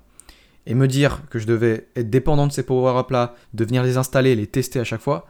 Et 0.66 0.76
me 0.76 0.88
dire 0.88 1.24
que 1.30 1.40
je 1.40 1.46
devais 1.46 1.90
être 1.98 2.10
dépendant 2.10 2.48
de 2.48 2.54
ces 2.54 2.64
power-up 2.64 3.12
là, 3.12 3.36
de 3.54 3.66
venir 3.66 3.84
les 3.84 3.98
installer, 3.98 4.34
les 4.34 4.48
tester 4.48 4.80
à 4.80 4.86
chaque 4.86 5.02
fois, 5.02 5.28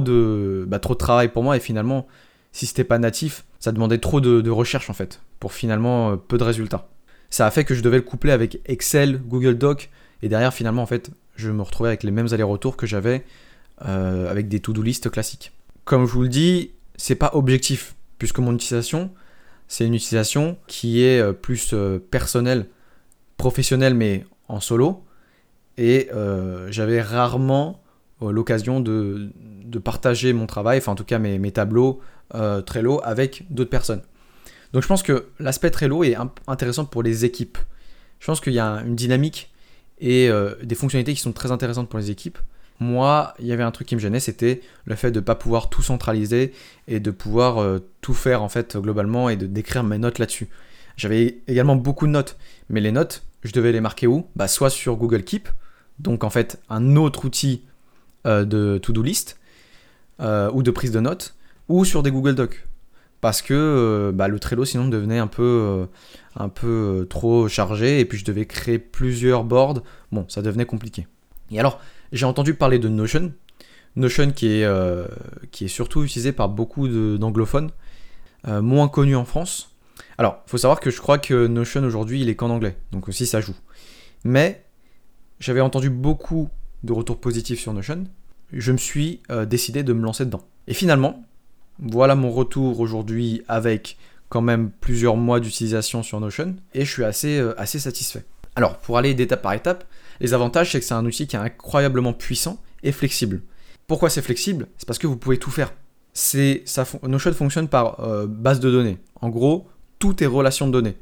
de, 0.00 0.64
bah, 0.68 0.78
trop 0.78 0.94
de 0.94 0.98
travail 0.98 1.28
pour 1.28 1.42
moi. 1.42 1.56
Et 1.56 1.60
finalement, 1.60 2.06
si 2.52 2.66
c'était 2.66 2.84
pas 2.84 2.98
natif, 2.98 3.44
ça 3.58 3.72
demandait 3.72 3.98
trop 3.98 4.20
de, 4.20 4.50
recherche 4.50 4.90
en 4.90 4.94
fait, 4.94 5.20
pour 5.40 5.52
finalement 5.52 6.12
euh, 6.12 6.16
peu 6.16 6.38
de 6.38 6.44
résultats. 6.44 6.88
Ça 7.30 7.46
a 7.46 7.50
fait 7.50 7.64
que 7.64 7.74
je 7.74 7.82
devais 7.82 7.98
le 7.98 8.02
coupler 8.02 8.32
avec 8.32 8.60
Excel, 8.66 9.20
Google 9.20 9.58
Doc, 9.58 9.90
et 10.22 10.28
derrière 10.28 10.54
finalement 10.54 10.82
en 10.82 10.86
fait, 10.86 11.10
je 11.36 11.50
me 11.50 11.62
retrouvais 11.62 11.90
avec 11.90 12.02
les 12.02 12.10
mêmes 12.10 12.28
allers-retours 12.32 12.76
que 12.76 12.86
j'avais 12.86 13.24
euh, 13.84 14.30
avec 14.30 14.48
des 14.48 14.60
to-do 14.60 14.82
list 14.82 15.10
classiques. 15.10 15.52
Comme 15.84 16.06
je 16.06 16.12
vous 16.12 16.22
le 16.22 16.28
dis, 16.28 16.72
c'est 16.96 17.14
pas 17.14 17.30
objectif, 17.34 17.94
puisque 18.18 18.38
mon 18.38 18.54
utilisation, 18.54 19.10
c'est 19.68 19.86
une 19.86 19.94
utilisation 19.94 20.56
qui 20.66 21.02
est 21.02 21.20
euh, 21.20 21.32
plus 21.32 21.74
personnelle, 22.10 22.66
professionnelle, 23.36 23.94
mais 23.94 24.24
en 24.48 24.60
solo. 24.60 25.04
Et 25.76 26.08
j'avais 26.70 27.00
rarement 27.00 27.80
l'occasion 28.20 28.80
de, 28.80 29.30
partager 29.84 30.32
mon 30.32 30.46
travail, 30.46 30.78
enfin 30.78 30.92
en 30.92 30.96
tout 30.96 31.04
cas 31.04 31.18
mes, 31.18 31.52
tableaux 31.52 32.00
Trello 32.66 33.00
avec 33.04 33.46
d'autres 33.50 33.70
personnes. 33.70 34.02
Donc 34.72 34.82
je 34.82 34.88
pense 34.88 35.02
que 35.02 35.26
l'aspect 35.38 35.70
Trello 35.70 36.04
est 36.04 36.16
intéressant 36.46 36.84
pour 36.84 37.02
les 37.02 37.24
équipes. 37.24 37.58
Je 38.20 38.26
pense 38.26 38.40
qu'il 38.40 38.52
y 38.52 38.58
a 38.58 38.82
une 38.84 38.96
dynamique 38.96 39.50
et 40.00 40.28
des 40.62 40.74
fonctionnalités 40.74 41.14
qui 41.14 41.20
sont 41.20 41.32
très 41.32 41.52
intéressantes 41.52 41.88
pour 41.88 41.98
les 41.98 42.10
équipes. 42.10 42.38
Moi, 42.80 43.34
il 43.40 43.46
y 43.46 43.52
avait 43.52 43.62
un 43.62 43.70
truc 43.70 43.88
qui 43.88 43.94
me 43.96 44.00
gênait, 44.00 44.20
c'était 44.20 44.60
le 44.84 44.94
fait 44.94 45.10
de 45.10 45.20
ne 45.20 45.24
pas 45.24 45.34
pouvoir 45.34 45.68
tout 45.68 45.82
centraliser 45.82 46.52
et 46.86 47.00
de 47.00 47.10
pouvoir 47.10 47.80
tout 48.00 48.14
faire 48.14 48.42
en 48.42 48.48
fait 48.48 48.76
globalement 48.76 49.28
et 49.28 49.36
de 49.36 49.46
décrire 49.46 49.84
mes 49.84 49.98
notes 49.98 50.18
là-dessus. 50.18 50.48
J'avais 50.98 51.38
également 51.46 51.76
beaucoup 51.76 52.08
de 52.08 52.12
notes, 52.12 52.36
mais 52.68 52.80
les 52.80 52.90
notes, 52.90 53.22
je 53.44 53.52
devais 53.52 53.70
les 53.70 53.80
marquer 53.80 54.08
où? 54.08 54.26
Bah, 54.34 54.48
Soit 54.48 54.68
sur 54.68 54.96
Google 54.96 55.22
Keep, 55.22 55.48
donc 56.00 56.24
en 56.24 56.30
fait 56.30 56.60
un 56.68 56.96
autre 56.96 57.24
outil 57.24 57.62
euh, 58.26 58.44
de 58.44 58.78
to-do 58.78 59.02
list 59.02 59.38
euh, 60.20 60.50
ou 60.52 60.62
de 60.62 60.70
prise 60.70 60.90
de 60.90 61.00
notes, 61.00 61.36
ou 61.68 61.84
sur 61.84 62.02
des 62.02 62.10
Google 62.10 62.34
Docs. 62.34 62.66
Parce 63.20 63.42
que 63.42 63.54
euh, 63.54 64.12
bah, 64.12 64.28
le 64.28 64.38
Trello 64.38 64.64
sinon 64.64 64.88
devenait 64.88 65.18
un 65.18 65.26
peu, 65.26 65.86
un 66.36 66.48
peu 66.48 67.06
trop 67.08 67.48
chargé 67.48 68.00
et 68.00 68.04
puis 68.04 68.18
je 68.18 68.24
devais 68.24 68.46
créer 68.46 68.78
plusieurs 68.78 69.44
boards. 69.44 69.82
Bon, 70.12 70.24
ça 70.28 70.42
devenait 70.42 70.66
compliqué. 70.66 71.06
Et 71.50 71.60
alors, 71.60 71.80
j'ai 72.12 72.26
entendu 72.26 72.54
parler 72.54 72.78
de 72.78 72.88
Notion. 72.88 73.32
Notion 73.96 74.30
qui 74.30 74.48
est, 74.48 74.68
qui 75.50 75.64
est 75.64 75.68
surtout 75.68 76.04
utilisé 76.04 76.32
par 76.32 76.48
beaucoup 76.48 76.86
d'anglophones, 76.88 77.70
moins 78.46 78.88
connu 78.88 79.16
en 79.16 79.24
France. 79.24 79.74
Alors, 80.16 80.42
faut 80.46 80.58
savoir 80.58 80.78
que 80.78 80.90
je 80.90 81.00
crois 81.00 81.18
que 81.18 81.46
Notion 81.46 81.82
aujourd'hui, 81.82 82.20
il 82.20 82.28
est 82.28 82.36
qu'en 82.36 82.50
anglais, 82.50 82.76
donc 82.92 83.08
aussi 83.08 83.26
ça 83.26 83.40
joue. 83.40 83.56
Mais 84.24 84.64
j'avais 85.40 85.60
entendu 85.60 85.90
beaucoup 85.90 86.50
de 86.84 86.92
retours 86.92 87.18
positifs 87.18 87.60
sur 87.60 87.72
Notion. 87.72 88.04
Je 88.52 88.72
me 88.72 88.78
suis 88.78 89.20
euh, 89.30 89.44
décidé 89.44 89.82
de 89.82 89.92
me 89.92 90.02
lancer 90.02 90.24
dedans. 90.24 90.42
Et 90.66 90.74
finalement, 90.74 91.24
voilà 91.78 92.14
mon 92.14 92.30
retour 92.30 92.80
aujourd'hui 92.80 93.42
avec 93.48 93.96
quand 94.28 94.40
même 94.42 94.70
plusieurs 94.80 95.16
mois 95.16 95.40
d'utilisation 95.40 96.02
sur 96.02 96.20
Notion 96.20 96.56
et 96.74 96.84
je 96.84 96.90
suis 96.90 97.04
assez, 97.04 97.38
euh, 97.38 97.58
assez 97.60 97.78
satisfait. 97.78 98.24
Alors, 98.56 98.78
pour 98.78 98.98
aller 98.98 99.14
d'étape 99.14 99.42
par 99.42 99.52
étape, 99.52 99.84
les 100.20 100.34
avantages, 100.34 100.72
c'est 100.72 100.80
que 100.80 100.84
c'est 100.84 100.94
un 100.94 101.06
outil 101.06 101.26
qui 101.26 101.36
est 101.36 101.38
incroyablement 101.38 102.12
puissant 102.12 102.60
et 102.82 102.92
flexible. 102.92 103.42
Pourquoi 103.86 104.10
c'est 104.10 104.22
flexible? 104.22 104.66
C'est 104.76 104.86
parce 104.86 104.98
que 104.98 105.06
vous 105.06 105.16
pouvez 105.16 105.38
tout 105.38 105.50
faire. 105.50 105.72
Notion 107.02 107.32
fonctionne 107.32 107.68
par 107.68 108.00
euh, 108.00 108.26
base 108.26 108.60
de 108.60 108.70
données. 108.70 108.98
En 109.20 109.28
gros, 109.28 109.68
tout 109.98 110.22
est 110.22 110.26
relation 110.26 110.66
de 110.66 110.72
données. 110.72 110.96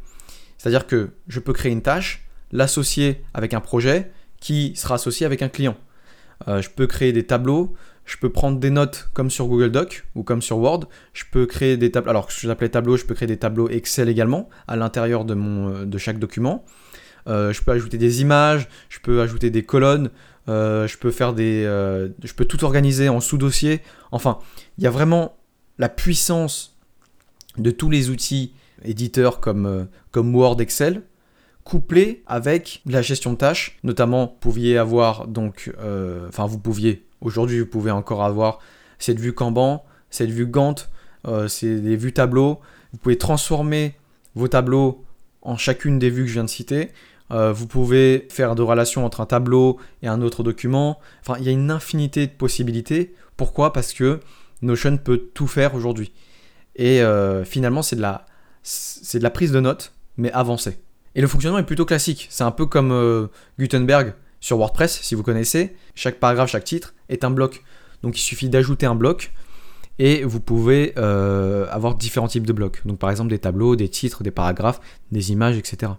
C'est-à-dire 0.58 0.86
que 0.86 1.10
je 1.28 1.40
peux 1.40 1.52
créer 1.52 1.72
une 1.72 1.82
tâche, 1.82 2.26
l'associer 2.52 3.24
avec 3.34 3.54
un 3.54 3.60
projet 3.60 4.12
qui 4.46 4.76
sera 4.76 4.94
associé 4.94 5.26
avec 5.26 5.42
un 5.42 5.48
client. 5.48 5.76
Euh, 6.46 6.62
je 6.62 6.70
peux 6.70 6.86
créer 6.86 7.12
des 7.12 7.26
tableaux, 7.26 7.74
je 8.04 8.16
peux 8.16 8.30
prendre 8.30 8.60
des 8.60 8.70
notes 8.70 9.08
comme 9.12 9.28
sur 9.28 9.48
Google 9.48 9.72
Doc 9.72 10.06
ou 10.14 10.22
comme 10.22 10.40
sur 10.40 10.58
Word. 10.58 10.84
Je 11.14 11.24
peux 11.32 11.46
créer 11.46 11.76
des 11.76 11.90
tableaux. 11.90 12.10
Alors, 12.10 12.30
je 12.30 12.48
appelais 12.48 12.68
tableaux, 12.68 12.96
je 12.96 13.04
peux 13.06 13.14
créer 13.14 13.26
des 13.26 13.38
tableaux 13.38 13.68
Excel 13.68 14.08
également 14.08 14.48
à 14.68 14.76
l'intérieur 14.76 15.24
de, 15.24 15.34
euh, 15.34 15.98
chaque 15.98 16.20
document. 16.20 16.64
Euh, 17.26 17.52
je 17.52 17.60
peux 17.60 17.72
ajouter 17.72 17.98
des 17.98 18.20
images, 18.20 18.68
je 18.88 19.00
peux 19.00 19.20
ajouter 19.20 19.50
des 19.50 19.64
colonnes, 19.64 20.10
je 20.46 20.96
peux 20.96 21.10
je 21.10 22.44
tout 22.44 22.64
organiser 22.64 23.08
en 23.08 23.18
sous-dossier. 23.18 23.80
Enfin, 24.12 24.38
il 24.78 24.84
y 24.84 24.86
a 24.86 24.92
vraiment 24.92 25.36
la 25.78 25.88
puissance 25.88 26.78
de 27.58 27.72
tous 27.72 27.90
les 27.90 28.10
outils 28.10 28.52
éditeurs 28.84 29.40
comme 29.40 29.88
Word, 30.14 30.60
Excel, 30.60 31.02
couplé 31.66 32.22
avec 32.28 32.80
la 32.86 33.02
gestion 33.02 33.32
de 33.32 33.36
tâches. 33.36 33.76
Notamment, 33.82 34.26
vous 34.26 34.38
pouviez 34.38 34.78
avoir 34.78 35.26
donc, 35.26 35.74
euh, 35.80 36.28
enfin 36.28 36.46
vous 36.46 36.60
pouviez, 36.60 37.04
aujourd'hui 37.20 37.58
vous 37.58 37.66
pouvez 37.66 37.90
encore 37.90 38.22
avoir 38.22 38.60
cette 39.00 39.18
vue 39.18 39.32
Kanban, 39.32 39.84
cette 40.08 40.30
vue 40.30 40.46
Gantt, 40.46 40.88
euh, 41.26 41.48
c'est 41.48 41.80
des 41.80 41.96
vues 41.96 42.12
tableaux. 42.12 42.60
Vous 42.92 42.98
pouvez 42.98 43.18
transformer 43.18 43.96
vos 44.36 44.46
tableaux 44.46 45.04
en 45.42 45.56
chacune 45.56 45.98
des 45.98 46.08
vues 46.08 46.22
que 46.22 46.28
je 46.28 46.34
viens 46.34 46.44
de 46.44 46.48
citer. 46.48 46.92
vous 47.30 47.66
pouvez 47.66 48.28
faire 48.30 48.54
de 48.54 48.62
relations 48.62 49.04
entre 49.04 49.20
un 49.20 49.26
tableau 49.26 49.78
et 50.02 50.06
un 50.06 50.22
autre 50.22 50.44
document. 50.44 51.00
Enfin, 51.20 51.36
il 51.40 51.44
y 51.44 51.48
a 51.48 51.52
une 51.52 51.72
infinité 51.72 52.28
de 52.28 52.32
possibilités. 52.32 53.12
Pourquoi? 53.36 53.72
Parce 53.72 53.92
que 53.92 54.20
Notion 54.62 54.96
peut 54.98 55.18
tout 55.34 55.48
faire 55.48 55.74
aujourd'hui. 55.74 56.12
Et 56.76 57.02
finalement, 57.44 57.82
c'est 57.82 57.96
de 57.96 58.02
la 58.02 58.26
c'est 58.62 59.18
de 59.18 59.24
la 59.24 59.30
prise 59.30 59.52
de 59.52 59.60
notes, 59.60 59.92
mais 60.16 60.32
avancée. 60.32 60.78
Et 61.16 61.22
le 61.22 61.26
fonctionnement 61.26 61.58
est 61.58 61.64
plutôt 61.64 61.86
classique. 61.86 62.28
C'est 62.30 62.44
un 62.44 62.50
peu 62.50 62.66
comme 62.66 62.92
euh, 62.92 63.28
Gutenberg 63.58 64.14
sur 64.38 64.58
WordPress, 64.58 65.00
si 65.00 65.14
vous 65.14 65.22
connaissez. 65.22 65.74
Chaque 65.94 66.20
paragraphe, 66.20 66.50
chaque 66.50 66.64
titre 66.64 66.94
est 67.08 67.24
un 67.24 67.30
bloc. 67.30 67.64
Donc 68.02 68.18
il 68.18 68.20
suffit 68.20 68.50
d'ajouter 68.50 68.84
un 68.84 68.94
bloc 68.94 69.32
et 69.98 70.24
vous 70.24 70.40
pouvez 70.40 70.92
euh, 70.98 71.66
avoir 71.70 71.94
différents 71.94 72.28
types 72.28 72.46
de 72.46 72.52
blocs. 72.52 72.82
Donc 72.86 72.98
par 72.98 73.10
exemple 73.10 73.30
des 73.30 73.38
tableaux, 73.38 73.76
des 73.76 73.88
titres, 73.88 74.22
des 74.22 74.30
paragraphes, 74.30 74.78
des 75.10 75.32
images, 75.32 75.56
etc. 75.56 75.92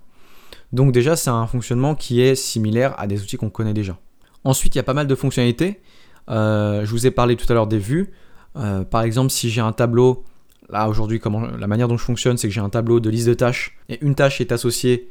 Donc 0.72 0.92
déjà 0.92 1.16
c'est 1.16 1.32
un 1.32 1.48
fonctionnement 1.48 1.96
qui 1.96 2.22
est 2.22 2.36
similaire 2.36 2.94
à 3.00 3.08
des 3.08 3.24
outils 3.24 3.38
qu'on 3.38 3.50
connaît 3.50 3.74
déjà. 3.74 3.98
Ensuite 4.44 4.76
il 4.76 4.78
y 4.78 4.82
a 4.82 4.84
pas 4.84 4.94
mal 4.94 5.08
de 5.08 5.16
fonctionnalités. 5.16 5.82
Euh, 6.30 6.86
je 6.86 6.92
vous 6.92 7.08
ai 7.08 7.12
parlé 7.12 7.36
tout 7.36 7.48
à 7.50 7.56
l'heure 7.56 7.68
des 7.68 7.80
vues. 7.80 8.12
par 8.54 9.02
exemple 9.02 9.32
si 9.32 9.50
j'ai 9.50 9.62
un 9.62 9.74
tableau 9.74 10.24
Là, 10.70 10.90
aujourd'hui, 10.90 11.22
la 11.60 11.68
manière 11.68 11.88
dont 11.88 11.98
je 11.98 12.04
fonctionne, 12.04 12.38
c'est 12.38 12.48
que 12.48 12.54
j'ai 12.54 12.62
un 12.62 12.70
tableau 12.70 13.00
de 13.00 13.10
liste 13.10 13.28
de 13.28 13.34
tâches 13.34 13.78
et 13.88 14.04
une 14.04 14.16
tâche 14.16 14.42
est 14.42 14.52
associée 14.52 15.10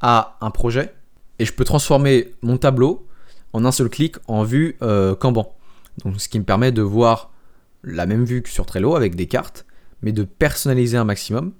à 0.00 0.36
un 0.40 0.50
projet. 0.50 0.94
Et 1.38 1.44
je 1.44 1.52
peux 1.52 1.64
transformer 1.64 2.32
mon 2.42 2.56
tableau 2.56 3.06
en 3.52 3.64
un 3.64 3.72
seul 3.72 3.88
clic 3.88 4.16
en 4.26 4.42
vue 4.42 4.76
euh, 4.82 5.14
Kanban. 5.14 5.54
Donc, 6.04 6.20
ce 6.20 6.28
qui 6.28 6.38
me 6.38 6.44
permet 6.44 6.72
de 6.72 6.82
voir 6.82 7.30
la 7.84 8.06
même 8.06 8.24
vue 8.24 8.42
que 8.42 8.48
sur 8.48 8.66
Trello 8.66 8.96
avec 8.96 9.14
des 9.14 9.26
cartes, 9.26 9.64
mais 10.02 10.12
de 10.12 10.24
personnaliser 10.24 10.96
un 10.96 11.04
maximum. 11.04 11.52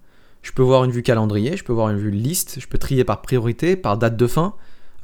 Je 0.43 0.53
peux 0.53 0.63
voir 0.63 0.85
une 0.85 0.91
vue 0.91 1.03
calendrier, 1.03 1.57
je 1.57 1.65
peux 1.65 1.73
voir 1.73 1.89
une 1.91 1.99
vue 1.99 2.11
liste, 2.11 2.59
je 2.61 2.67
peux 2.67 2.79
trier 2.79 3.05
par 3.05 3.23
priorité, 3.23 3.77
par 3.77 3.97
date 3.97 4.17
de 4.17 4.27
fin. 4.27 4.55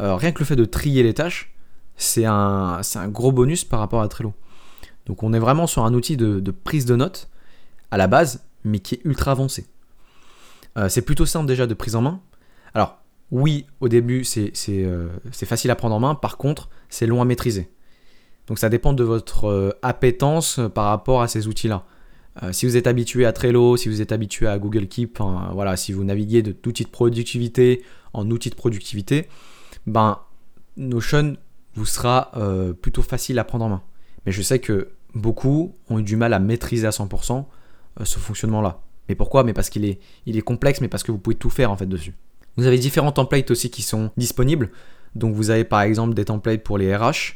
Euh, 0.01 0.17
rien 0.17 0.33
que 0.33 0.41
le 0.41 0.45
fait 0.45 0.57
de 0.57 0.65
trier 0.65 1.03
les 1.03 1.15
tâches, 1.15 1.55
c'est 1.97 2.25
un, 2.25 2.81
un, 2.95 3.09
gros 3.09 3.31
bonus 3.31 3.65
par 3.65 3.79
rapport 3.79 4.03
à 4.03 4.09
Trello. 4.09 4.35
Donc 5.07 5.23
on 5.23 5.33
est 5.33 5.39
vraiment 5.39 5.67
sur 5.67 5.85
un 5.85 5.95
outil 5.95 6.17
de 6.17 6.51
prise 6.51 6.87
de 6.87 6.97
notes 6.97 7.29
à 7.93 7.99
la 7.99 8.09
base, 8.09 8.43
mais 8.65 8.81
qui 8.81 8.97
est 8.97 9.01
ultra 9.05 9.31
avancé. 9.31 9.67
Euh, 10.79 10.89
c'est 10.89 11.03
plutôt 11.03 11.27
simple 11.27 11.47
déjà 11.47 11.67
de 11.67 11.75
prise 11.75 11.95
en 11.95 12.01
main. 12.01 12.21
Alors, 12.75 12.99
oui, 13.31 13.67
au 13.81 13.89
début, 13.89 14.25
euh, 14.39 15.09
c'est 15.31 15.47
facile 15.47 15.71
à 15.71 15.77
prendre 15.77 15.95
en 15.95 16.01
main, 16.01 16.15
par 16.15 16.39
contre, 16.39 16.71
c'est 16.89 17.07
long 17.07 17.21
à 17.21 17.27
maîtriser. 17.27 17.71
Donc 18.47 18.59
ça 18.59 18.71
dépend 18.71 18.95
de 18.95 19.05
votre 19.05 19.45
euh, 19.45 19.71
appétence 19.83 20.59
par 20.75 20.87
rapport 20.87 21.21
à 21.21 21.29
ces 21.29 21.47
outils-là. 21.47 21.85
si 22.53 22.65
vous 22.65 22.79
êtes 22.79 22.87
habitué 22.87 23.27
à 23.27 23.33
Trello, 23.33 23.77
si 23.77 23.91
vous 23.91 24.01
êtes 24.01 24.11
habitué 24.11 24.47
à 24.47 24.59
Google 24.59 24.89
Keep, 24.89 25.21
voilà, 25.53 25.77
si 25.77 25.93
vous 25.93 26.03
naviguez 26.03 26.43
d'outils 26.43 26.85
de 26.85 26.89
productivité 26.89 27.83
en 28.15 28.29
outils 28.31 28.49
de 28.49 28.55
productivité, 28.55 29.29
ben 29.87 30.19
Notion 30.79 31.37
vous 31.75 31.85
sera 31.85 32.33
plutôt 32.81 33.03
facile 33.03 33.39
à 33.39 33.45
prendre 33.45 33.67
en 33.67 33.69
main. 33.69 33.83
Mais 34.25 34.33
je 34.33 34.41
sais 34.41 34.61
que 34.61 34.93
beaucoup 35.15 35.77
ont 35.91 35.99
eu 35.99 36.03
du 36.03 36.17
mal 36.17 36.33
à 36.33 36.39
maîtriser 36.39 36.87
à 36.87 36.91
100%. 36.91 37.45
Euh, 38.01 38.05
ce 38.05 38.19
fonctionnement-là. 38.19 38.81
Mais 39.09 39.15
pourquoi? 39.15 39.45
Mais 39.45 39.53
parce 39.53 39.69
qu'il 39.69 39.85
est, 39.85 40.01
il 40.27 40.37
est 40.37 40.43
complexe, 40.43 40.81
mais 40.81 40.89
parce 40.89 41.03
que 41.03 41.13
vous 41.13 41.19
pouvez 41.19 41.37
tout 41.37 41.51
faire 41.51 41.71
en 41.71 41.77
fait 41.77 41.87
dessus. 41.87 42.15
Vous 42.57 42.67
avez 42.67 42.79
différents 42.79 43.13
templates 43.13 43.51
aussi 43.51 43.71
qui 43.71 43.83
sont 43.83 44.11
disponibles. 44.17 44.71
Donc 45.15 45.35
vous 45.35 45.51
avez 45.51 45.65
par 45.65 45.83
exemple 45.83 46.15
des 46.15 46.25
templates 46.25 46.63
pour 46.63 46.79
les 46.79 46.95
RH, 46.95 47.35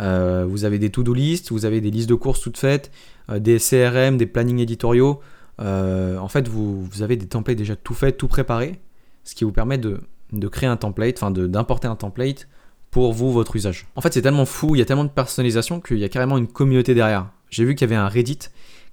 euh, 0.00 0.44
vous 0.48 0.64
avez 0.64 0.78
des 0.78 0.90
to-do 0.90 1.14
list, 1.14 1.52
vous 1.52 1.64
avez 1.64 1.80
des 1.80 1.90
listes 1.90 2.08
de 2.08 2.14
courses 2.14 2.40
toutes 2.40 2.56
faites, 2.56 2.90
euh, 3.30 3.38
des 3.38 3.58
CRM, 3.58 4.16
des 4.16 4.26
plannings 4.26 4.58
éditoriaux. 4.58 5.20
en 5.58 6.28
fait, 6.28 6.48
vous, 6.48 6.82
vous, 6.84 7.02
avez 7.02 7.16
des 7.16 7.26
templates 7.26 7.56
déjà 7.56 7.76
tout 7.76 7.94
faits, 7.94 8.16
tout 8.16 8.26
préparés, 8.26 8.80
ce 9.22 9.36
qui 9.36 9.44
vous 9.44 9.52
permet 9.52 9.78
de, 9.78 10.00
de 10.32 10.48
créer 10.48 10.68
un 10.68 10.76
template, 10.76 11.22
enfin 11.22 11.30
d'importer 11.30 11.86
un 11.86 11.94
template 11.94 12.48
pour 12.90 13.12
vous, 13.12 13.30
votre 13.30 13.54
usage. 13.54 13.86
En 13.94 14.00
fait, 14.00 14.12
c'est 14.12 14.22
tellement 14.22 14.46
fou, 14.46 14.74
il 14.74 14.80
y 14.80 14.82
a 14.82 14.84
tellement 14.84 15.04
de 15.04 15.10
personnalisation 15.10 15.80
qu'il 15.80 15.98
y 15.98 16.04
a 16.04 16.08
carrément 16.08 16.38
une 16.38 16.48
communauté 16.48 16.94
derrière. 16.94 17.30
J'ai 17.50 17.64
vu 17.64 17.76
qu'il 17.76 17.88
y 17.88 17.92
avait 17.92 18.00
un 18.00 18.08
Reddit 18.08 18.38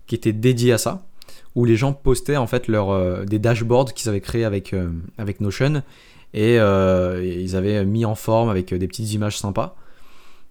qui 0.10 0.16
était 0.16 0.34
dédié 0.34 0.74
à 0.74 0.78
ça, 0.78 1.06
où 1.56 1.64
les 1.64 1.78
gens 1.78 1.94
postaient 1.94 2.36
en 2.36 2.48
fait 2.48 2.68
leur, 2.68 2.90
euh, 2.90 3.26
des 3.26 3.40
dashboards 3.40 3.94
qu'ils 3.94 4.10
avaient 4.10 4.20
créés 4.20 4.44
avec, 4.44 4.74
euh, 4.74 4.90
Notion, 5.40 5.84
euh, 6.36 7.22
et, 7.22 7.42
ils 7.42 7.56
avaient 7.56 7.86
mis 7.86 8.06
en 8.06 8.16
forme 8.16 8.50
avec 8.50 8.74
des 8.74 8.88
petites 8.88 9.14
images 9.14 9.38
sympas. 9.38 9.76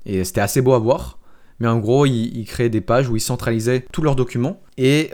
Et 0.07 0.25
c'était 0.25 0.40
assez 0.40 0.62
beau 0.62 0.73
à 0.73 0.79
voir. 0.79 1.18
Mais 1.59 1.66
en 1.66 1.79
gros, 1.79 2.07
ils, 2.07 2.44
créaient 2.44 2.71
des 2.71 2.81
pages 2.81 3.09
où 3.09 3.16
ils 3.16 3.21
centralisaient 3.21 3.85
tous 3.90 4.01
leurs 4.01 4.14
documents, 4.14 4.61
et 4.79 5.11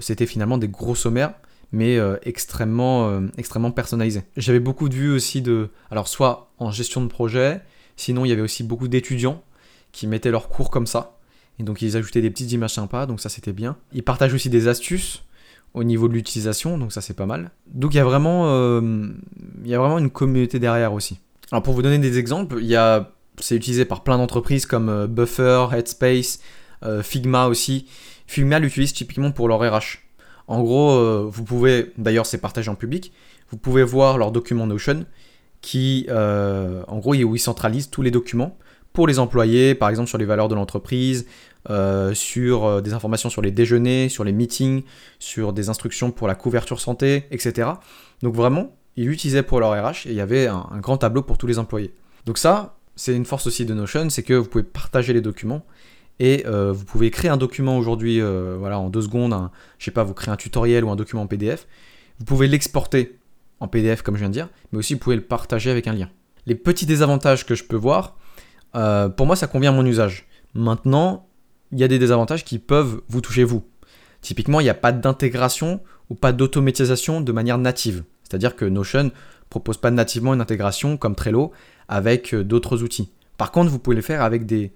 c'était 0.00 0.26
finalement 0.26 0.58
des 0.58 0.68
gros 0.68 0.96
sommaires 0.96 1.34
mais 1.74 1.98
extrêmement, 2.24 3.22
extrêmement 3.38 3.70
personnalisés. 3.70 4.24
J'avais 4.36 4.60
beaucoup 4.60 4.90
de 4.90 4.94
vues 4.94 5.14
aussi 5.14 5.40
de, 5.40 5.70
alors 5.90 6.06
soit 6.06 6.50
en 6.58 6.70
gestion 6.70 7.00
de 7.00 7.06
projet, 7.06 7.62
sinon 7.96 8.26
il 8.26 8.28
y 8.28 8.32
avait 8.32 8.42
aussi 8.42 8.62
beaucoup 8.62 8.88
d'étudiants 8.88 9.40
qui 9.92 10.06
mettaient 10.06 10.32
leurs 10.32 10.48
cours 10.50 10.70
comme 10.70 10.86
ça, 10.86 11.16
et 11.58 11.62
donc 11.62 11.82
ils 11.82 11.96
ajoutaient 11.96 12.22
des 12.22 12.30
petites 12.30 12.52
images 12.52 12.74
sympas, 12.74 13.06
donc 13.06 13.20
ça 13.20 13.28
c'était 13.28 13.52
bien. 13.52 13.76
Ils 13.92 14.02
partagent 14.02 14.34
aussi 14.34 14.50
des 14.50 14.68
astuces 14.68 15.22
au 15.74 15.84
niveau 15.84 16.08
de 16.08 16.14
l'utilisation, 16.14 16.78
donc 16.78 16.92
ça 16.92 17.00
c'est 17.00 17.14
pas 17.16 17.26
mal. 17.26 17.50
Donc 17.66 17.94
il 17.94 17.96
y, 17.96 18.00
a 18.00 18.04
vraiment, 18.04 18.46
euh, 18.46 18.80
une 19.62 20.10
communauté 20.10 20.58
derrière 20.58 20.92
aussi. 20.92 21.18
Alors 21.50 21.62
pour 21.62 21.74
vous 21.74 21.82
donner 21.82 21.98
des 21.98 22.18
exemples, 22.18 22.58
il 22.60 22.66
y 22.66 22.76
a 22.76 23.10
C'est 23.38 23.56
utilisé 23.56 23.84
par 23.84 24.02
plein 24.02 24.18
d'entreprises 24.18 24.66
comme 24.66 24.88
euh, 24.88 25.06
Buffer, 25.06 25.68
Headspace, 25.72 26.40
euh, 26.84 27.02
Figma 27.02 27.46
aussi. 27.46 27.86
Figma 28.26 28.58
l'utilise 28.58 28.92
typiquement 28.92 29.30
pour 29.30 29.48
leur 29.48 29.60
RH. 29.60 30.00
En 30.48 30.62
gros, 30.62 31.28
vous 31.30 31.44
pouvez, 31.44 31.92
d'ailleurs 31.96 32.26
c'est 32.26 32.38
partagé 32.38 32.68
en 32.68 32.74
public, 32.74 33.12
vous 33.50 33.56
pouvez 33.56 33.84
voir 33.84 34.18
leur 34.18 34.32
document 34.32 34.66
Notion 34.66 35.06
qui, 35.60 36.06
en 36.10 36.98
gros, 36.98 37.14
où 37.14 37.36
ils 37.36 37.38
centralisent 37.38 37.90
tous 37.90 38.02
les 38.02 38.10
documents 38.10 38.58
pour 38.92 39.06
les 39.06 39.18
employés, 39.18 39.74
par 39.74 39.88
exemple 39.88 40.08
sur 40.08 40.18
les 40.18 40.24
valeurs 40.24 40.48
de 40.48 40.54
l'entreprise, 40.54 41.26
sur 42.12 42.82
des 42.82 42.92
informations 42.92 43.30
sur 43.30 43.40
les 43.40 43.50
déjeuners, 43.50 44.08
sur 44.08 44.24
les 44.24 44.32
meetings, 44.32 44.82
sur 45.18 45.52
des 45.52 45.68
instructions 45.68 46.10
pour 46.10 46.28
la 46.28 46.34
couverture 46.34 46.80
santé, 46.80 47.24
etc. 47.30 47.70
Donc 48.22 48.34
vraiment, 48.34 48.72
ils 48.96 49.06
l'utilisaient 49.08 49.42
pour 49.42 49.60
leur 49.60 49.70
RH 49.70 50.06
et 50.06 50.10
il 50.10 50.14
y 50.14 50.20
avait 50.20 50.46
un, 50.46 50.66
grand 50.80 50.98
tableau 50.98 51.22
pour 51.22 51.38
tous 51.38 51.46
les 51.46 51.58
employés. 51.58 51.94
Donc 52.26 52.38
ça, 52.38 52.76
c'est 52.96 53.14
une 53.14 53.24
force 53.24 53.46
aussi 53.46 53.64
de 53.64 53.74
Notion, 53.74 54.10
c'est 54.10 54.22
que 54.22 54.34
vous 54.34 54.48
pouvez 54.48 54.64
partager 54.64 55.12
les 55.12 55.20
documents 55.20 55.64
et 56.18 56.44
euh, 56.46 56.72
vous 56.72 56.84
pouvez 56.84 57.10
créer 57.10 57.30
un 57.30 57.36
document 57.36 57.78
aujourd'hui, 57.78 58.20
euh, 58.20 58.56
voilà, 58.58 58.78
en 58.78 58.90
deux 58.90 59.02
secondes, 59.02 59.32
un, 59.32 59.50
je 59.78 59.86
sais 59.86 59.90
pas, 59.90 60.04
vous 60.04 60.14
créez 60.14 60.32
un 60.32 60.36
tutoriel 60.36 60.84
ou 60.84 60.90
un 60.90 60.96
document 60.96 61.22
en 61.22 61.26
PDF. 61.26 61.66
Vous 62.18 62.24
pouvez 62.24 62.46
l'exporter 62.46 63.18
en 63.60 63.68
PDF 63.68 64.02
comme 64.02 64.14
je 64.14 64.20
viens 64.20 64.28
de 64.28 64.34
dire, 64.34 64.48
mais 64.72 64.78
aussi 64.78 64.94
vous 64.94 65.00
pouvez 65.00 65.16
le 65.16 65.22
partager 65.22 65.70
avec 65.70 65.86
un 65.86 65.94
lien. 65.94 66.10
Les 66.46 66.54
petits 66.54 66.86
désavantages 66.86 67.46
que 67.46 67.54
je 67.54 67.64
peux 67.64 67.76
voir, 67.76 68.16
euh, 68.74 69.08
pour 69.08 69.26
moi 69.26 69.36
ça 69.36 69.46
convient 69.46 69.70
à 69.70 69.74
mon 69.74 69.86
usage. 69.86 70.26
Maintenant, 70.54 71.26
il 71.72 71.78
y 71.78 71.84
a 71.84 71.88
des 71.88 71.98
désavantages 71.98 72.44
qui 72.44 72.58
peuvent 72.58 73.00
vous 73.08 73.20
toucher 73.20 73.44
vous. 73.44 73.64
Typiquement, 74.20 74.60
il 74.60 74.64
n'y 74.64 74.70
a 74.70 74.74
pas 74.74 74.92
d'intégration 74.92 75.80
ou 76.10 76.14
pas 76.14 76.32
d'automatisation 76.32 77.20
de 77.20 77.32
manière 77.32 77.58
native. 77.58 78.04
C'est-à-dire 78.22 78.54
que 78.56 78.64
Notion 78.64 79.10
propose 79.50 79.76
pas 79.76 79.90
nativement 79.90 80.34
une 80.34 80.40
intégration 80.40 80.96
comme 80.96 81.14
Trello 81.14 81.52
avec 81.88 82.32
euh, 82.32 82.44
d'autres 82.44 82.82
outils. 82.82 83.10
Par 83.36 83.50
contre, 83.50 83.70
vous 83.70 83.78
pouvez 83.78 83.96
le 83.96 84.02
faire 84.02 84.22
avec 84.22 84.46
des, 84.46 84.72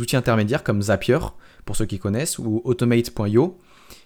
outils 0.00 0.16
intermédiaires 0.16 0.64
comme 0.64 0.82
Zapier, 0.82 1.18
pour 1.64 1.76
ceux 1.76 1.86
qui 1.86 1.98
connaissent, 1.98 2.38
ou 2.38 2.60
Automate.io, 2.64 3.58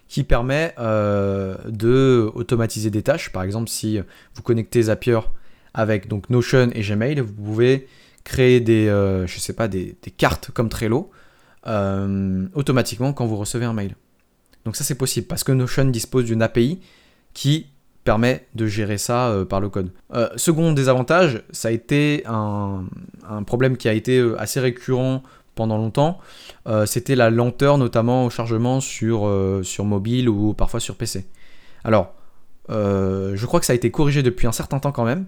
qui 0.08 0.24
permet 0.24 0.74
euh, 0.78 1.56
de 1.66 2.30
automatiser 2.34 2.90
des 2.90 3.02
tâches. 3.02 3.32
Par 3.32 3.42
exemple, 3.42 3.68
si 3.68 3.98
vous 4.34 4.42
connectez 4.42 4.82
Zapier 4.82 5.20
avec 5.72 6.08
donc 6.08 6.28
Notion 6.28 6.70
et 6.74 6.82
Gmail, 6.82 7.20
vous 7.20 7.32
pouvez 7.32 7.88
créer 8.24 8.60
des, 8.60 8.88
euh, 8.88 9.26
je 9.26 9.38
sais 9.38 9.52
pas, 9.52 9.68
des, 9.68 9.96
cartes 10.16 10.50
comme 10.50 10.68
Trello 10.68 11.10
automatiquement 12.54 13.14
quand 13.14 13.24
vous 13.24 13.36
recevez 13.36 13.64
un 13.64 13.72
mail. 13.72 13.96
Donc 14.64 14.76
ça 14.76 14.84
c'est 14.84 14.96
possible 14.96 15.26
parce 15.26 15.44
que 15.44 15.52
Notion 15.52 15.86
dispose 15.86 16.24
d'une 16.24 16.42
API 16.42 16.80
qui 17.32 17.68
permet 18.04 18.46
de 18.54 18.66
gérer 18.66 18.98
ça 18.98 19.28
euh, 19.28 19.44
par 19.44 19.60
le 19.60 19.68
code. 19.68 19.90
Euh, 20.12 20.28
second 20.36 20.72
désavantage, 20.72 21.42
ça 21.50 21.68
a 21.68 21.70
été 21.70 22.22
un, 22.26 22.84
problème 23.46 23.76
qui 23.76 23.88
a 23.88 23.94
été 23.94 24.18
euh, 24.18 24.40
assez 24.40 24.60
récurrent 24.60 25.22
pendant 25.54 25.78
longtemps, 25.78 26.18
c'était 26.84 27.14
la 27.14 27.30
lenteur 27.30 27.78
notamment 27.78 28.24
au 28.24 28.30
chargement 28.30 28.80
sur, 28.80 29.32
sur 29.62 29.84
mobile 29.84 30.28
ou 30.28 30.52
parfois 30.52 30.80
sur 30.80 30.96
PC. 30.96 31.26
Alors, 31.84 32.12
je 32.68 33.46
crois 33.46 33.60
que 33.60 33.66
ça 33.66 33.72
a 33.72 33.76
été 33.76 33.92
corrigé 33.92 34.24
depuis 34.24 34.48
un 34.48 34.52
certain 34.52 34.80
temps 34.80 34.90
quand 34.90 35.04
même. 35.04 35.26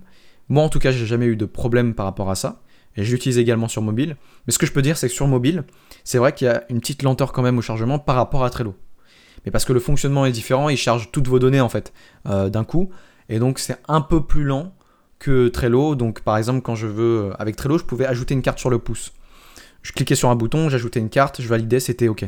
Moi 0.49 0.65
en 0.65 0.69
tout 0.69 0.81
cas, 0.81 0.91
j'ai 0.91 1.07
jamais 1.07 1.27
eu 1.27 1.37
de 1.37 1.45
problème 1.45 1.95
par 1.95 2.07
rapport 2.07 2.29
à 2.29 2.35
ça. 2.35 2.61
Et 2.97 3.05
je 3.05 3.13
l'utilise 3.13 3.39
également 3.39 3.69
sur 3.69 3.83
mobile. 3.83 4.17
Mais 4.47 4.53
ce 4.53 4.59
que 4.59 4.67
je 4.67 4.73
peux 4.73 4.83
dire, 4.83 4.97
c'est 4.97 5.09
que 5.09 5.15
sur 5.15 5.27
mobile, 5.27 5.65
c'est 6.05 6.19
vrai 6.19 6.33
qu'il 6.33 6.47
y 6.47 6.51
a 6.51 6.65
une 6.71 6.81
petite 6.81 7.03
lenteur 7.03 7.33
quand 7.33 7.43
même 7.43 7.59
au 7.59 7.63
chargement 7.63 7.99
par 7.99 8.17
rapport 8.17 8.45
à 8.45 8.51
Trello 8.51 8.75
mais 9.47 9.53
parce 9.53 9.65
que 9.65 9.73
le 9.73 9.81
fonctionnement 9.81 10.27
est 10.27 10.33
différent, 10.33 10.69
il 10.69 10.77
charge 10.77 11.11
toutes 11.13 11.29
vos 11.29 11.39
données 11.39 11.61
en 11.61 11.69
fait 11.69 11.93
euh, 12.29 12.51
d'un 12.51 12.65
coup, 12.65 12.91
et 13.29 13.39
donc 13.39 13.61
c'est 13.61 13.79
un 13.87 14.01
peu 14.01 14.25
plus 14.25 14.43
lent 14.43 14.75
que 15.21 15.49
Trello. 15.49 15.95
Donc 15.95 16.21
par 16.21 16.37
exemple, 16.37 16.61
quand 16.63 16.75
je 16.75 16.89
veux, 16.89 17.31
avec 17.39 17.55
Trello, 17.57 17.79
je 17.79 17.85
pouvais 17.85 18.07
ajouter 18.07 18.35
une 18.35 18.43
carte 18.43 18.59
sur 18.59 18.71
le 18.71 18.79
pouce. 18.79 19.13
Je 19.83 19.93
cliquais 19.93 20.17
sur 20.17 20.31
un 20.31 20.35
bouton, 20.35 20.69
j'ajoutais 20.69 20.99
une 20.99 21.09
carte, 21.09 21.41
je 21.41 21.47
validais, 21.47 21.79
c'était 21.79 22.09
OK. 22.09 22.25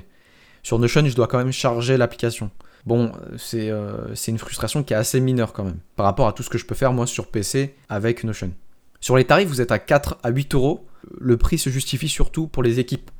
Sur 0.62 0.78
Notion, 0.78 1.04
je 1.04 1.14
dois 1.14 1.26
quand 1.26 1.38
même 1.38 1.52
charger 1.52 1.96
l'application. 1.96 2.50
Bon, 2.86 3.10
euh, 3.54 4.14
c'est 4.14 4.30
une 4.30 4.38
frustration 4.38 4.84
qui 4.84 4.94
est 4.94 4.96
assez 4.96 5.20
mineure 5.20 5.52
quand 5.52 5.64
même, 5.64 5.78
par 5.96 6.06
rapport 6.06 6.28
à 6.28 6.32
tout 6.32 6.44
ce 6.44 6.50
que 6.50 6.58
je 6.58 6.64
peux 6.64 6.76
faire 6.76 6.92
moi 6.92 7.06
sur 7.06 7.26
PC 7.26 7.74
avec 7.88 8.22
Notion. 8.22 8.52
Sur 9.00 9.16
les 9.16 9.24
tarifs, 9.24 9.48
vous 9.48 9.60
êtes 9.60 9.72
à 9.72 9.78
4 9.78 10.18
à 10.22 10.30
8 10.30 10.54
euros. 10.54 10.86
Le 11.20 11.36
prix 11.36 11.58
se 11.58 11.70
justifie 11.70 12.08
surtout 12.08 12.46
pour 12.46 12.62
les 12.62 12.80
équipes. 12.80 13.10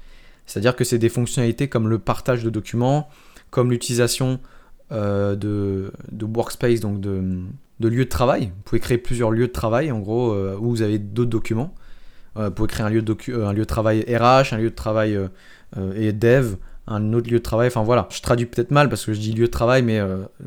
C'est-à-dire 0.46 0.74
que 0.74 0.84
c'est 0.84 0.98
des 0.98 1.08
fonctionnalités 1.08 1.68
comme 1.68 1.88
le 1.88 1.98
partage 1.98 2.42
de 2.42 2.50
documents, 2.50 3.08
comme 3.50 3.70
l'utilisation 3.70 4.40
euh, 4.90 5.36
de, 5.36 5.92
workspace, 6.22 6.80
donc 6.80 7.00
de, 7.00 7.50
lieux 7.80 8.04
de 8.04 8.08
travail. 8.08 8.46
Vous 8.46 8.62
pouvez 8.64 8.80
créer 8.80 8.98
plusieurs 8.98 9.30
lieux 9.30 9.46
de 9.46 9.52
travail, 9.52 9.92
en 9.92 9.98
gros, 9.98 10.32
euh, 10.32 10.56
où 10.58 10.70
vous 10.70 10.82
avez 10.82 10.98
d'autres 10.98 11.30
documents. 11.30 11.74
Euh, 12.36 12.46
vous 12.46 12.54
pouvez 12.54 12.68
créer 12.68 12.86
un 12.86 12.90
lieu, 12.90 13.02
de 13.02 13.14
un 13.44 13.52
lieu 13.52 13.60
de 13.60 13.64
travail 13.64 14.00
RH, 14.08 14.54
un 14.54 14.58
lieu 14.58 14.70
de 14.70 14.74
travail 14.74 15.18
et 15.94 16.12
dev, 16.12 16.54
un 16.86 17.12
autre 17.12 17.30
lieu 17.30 17.38
de 17.38 17.42
travail. 17.42 17.68
Enfin 17.68 17.82
voilà, 17.82 18.08
je 18.10 18.22
traduis 18.22 18.46
peut-être 18.46 18.70
mal 18.70 18.88
parce 18.88 19.04
que 19.04 19.12
je 19.12 19.20
dis 19.20 19.32
lieu 19.32 19.46
de 19.46 19.50
travail, 19.50 19.82
mais 19.82 20.00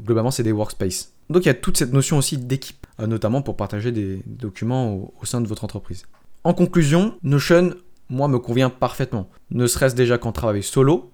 globalement, 0.04 0.32
c'est 0.32 0.44
des 0.44 0.52
workspaces. 0.52 1.14
Donc 1.30 1.46
il 1.46 1.48
y 1.48 1.52
a 1.52 1.54
toute 1.54 1.78
cette 1.78 1.94
notion 1.94 2.18
aussi 2.18 2.38
d'équipe, 2.38 2.81
notamment 3.00 3.42
pour 3.42 3.56
partager 3.58 3.92
des 3.92 4.22
documents 4.26 4.94
au, 4.94 5.26
sein 5.26 5.42
de 5.42 5.48
votre 5.48 5.64
entreprise. 5.64 6.06
En 6.44 6.54
conclusion, 6.54 7.16
Notion, 7.24 7.76
moi, 8.10 8.28
me 8.28 8.40
convient 8.40 8.70
parfaitement. 8.70 9.30
Ne 9.50 9.68
serait-ce 9.68 9.96
déjà 9.96 10.18
qu'en 10.18 10.32
travail 10.32 10.64
solo, 10.64 11.12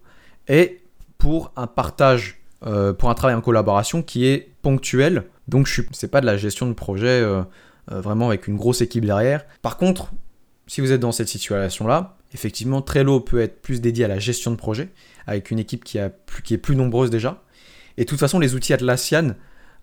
et 0.47 0.81
pour 1.17 1.51
un 1.55 1.67
partage, 1.67 2.41
euh, 2.65 2.93
pour 2.93 3.09
un 3.09 3.13
travail 3.13 3.35
en 3.35 3.41
collaboration 3.41 4.01
qui 4.01 4.25
est 4.25 4.51
ponctuel. 4.61 5.23
Donc 5.47 5.67
ce 5.67 5.81
n'est 5.81 6.09
pas 6.09 6.21
de 6.21 6.25
la 6.25 6.37
gestion 6.37 6.67
de 6.67 6.73
projet 6.73 7.21
euh, 7.21 7.43
euh, 7.91 8.01
vraiment 8.01 8.27
avec 8.27 8.47
une 8.47 8.57
grosse 8.57 8.81
équipe 8.81 9.05
derrière. 9.05 9.45
Par 9.61 9.77
contre, 9.77 10.11
si 10.67 10.81
vous 10.81 10.91
êtes 10.91 10.99
dans 10.99 11.11
cette 11.11 11.27
situation-là, 11.27 12.17
effectivement, 12.33 12.81
Trello 12.81 13.19
peut 13.19 13.39
être 13.39 13.61
plus 13.61 13.79
dédié 13.79 14.05
à 14.05 14.07
la 14.07 14.19
gestion 14.19 14.51
de 14.51 14.57
projet, 14.57 14.89
avec 15.25 15.51
une 15.51 15.59
équipe 15.59 15.83
qui, 15.83 15.97
qui 16.43 16.53
est 16.53 16.57
plus 16.57 16.75
nombreuse 16.75 17.09
déjà. 17.09 17.41
Et 17.97 18.03
de 18.03 18.09
toute 18.09 18.19
façon, 18.19 18.39
les 18.39 18.53
outils 18.53 18.73
Atlassian, 18.73 19.35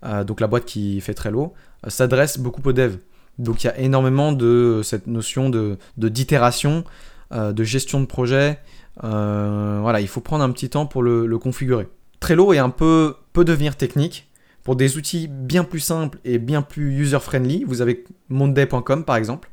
donc 0.03 0.41
la 0.41 0.47
boîte 0.47 0.65
qui 0.65 1.01
fait 1.01 1.15
Trello, 1.15 1.55
s'adressent 1.89 2.39
beaucoup 2.39 2.61
aux 2.65 2.73
devs. 2.73 2.99
Donc 3.39 3.65
il 3.65 3.67
y 3.67 3.71
a 3.71 3.79
énormément 3.79 4.33
de 4.33 4.81
cette 4.85 5.07
notion 5.07 5.51
de 5.51 5.79
d'itération, 5.97 6.85
de 7.33 7.65
gestion 7.65 8.01
de 8.01 8.07
projet, 8.07 8.59
euh, 9.03 9.79
voilà, 9.81 10.01
il 10.01 10.09
faut 10.09 10.21
prendre 10.21 10.45
un 10.45 10.51
petit 10.51 10.71
temps 10.71 10.87
pour 10.87 11.03
le, 11.03 11.39
configurer. 11.39 11.89
Trello 12.21 12.53
est 12.53 12.59
un 12.59 12.71
peu 12.71 13.17
peut 13.33 13.45
devenir 13.45 13.77
technique. 13.77 14.31
Pour 14.63 14.77
des 14.77 14.97
outils 14.97 15.29
bien 15.29 15.63
plus 15.63 15.81
simples 15.81 16.19
et 16.25 16.39
bien 16.39 16.63
plus 16.63 16.97
user-friendly, 16.99 17.65
vous 17.65 17.83
avez 17.83 18.05
monday.com 18.31 19.05
par 19.05 19.17
exemple, 19.17 19.51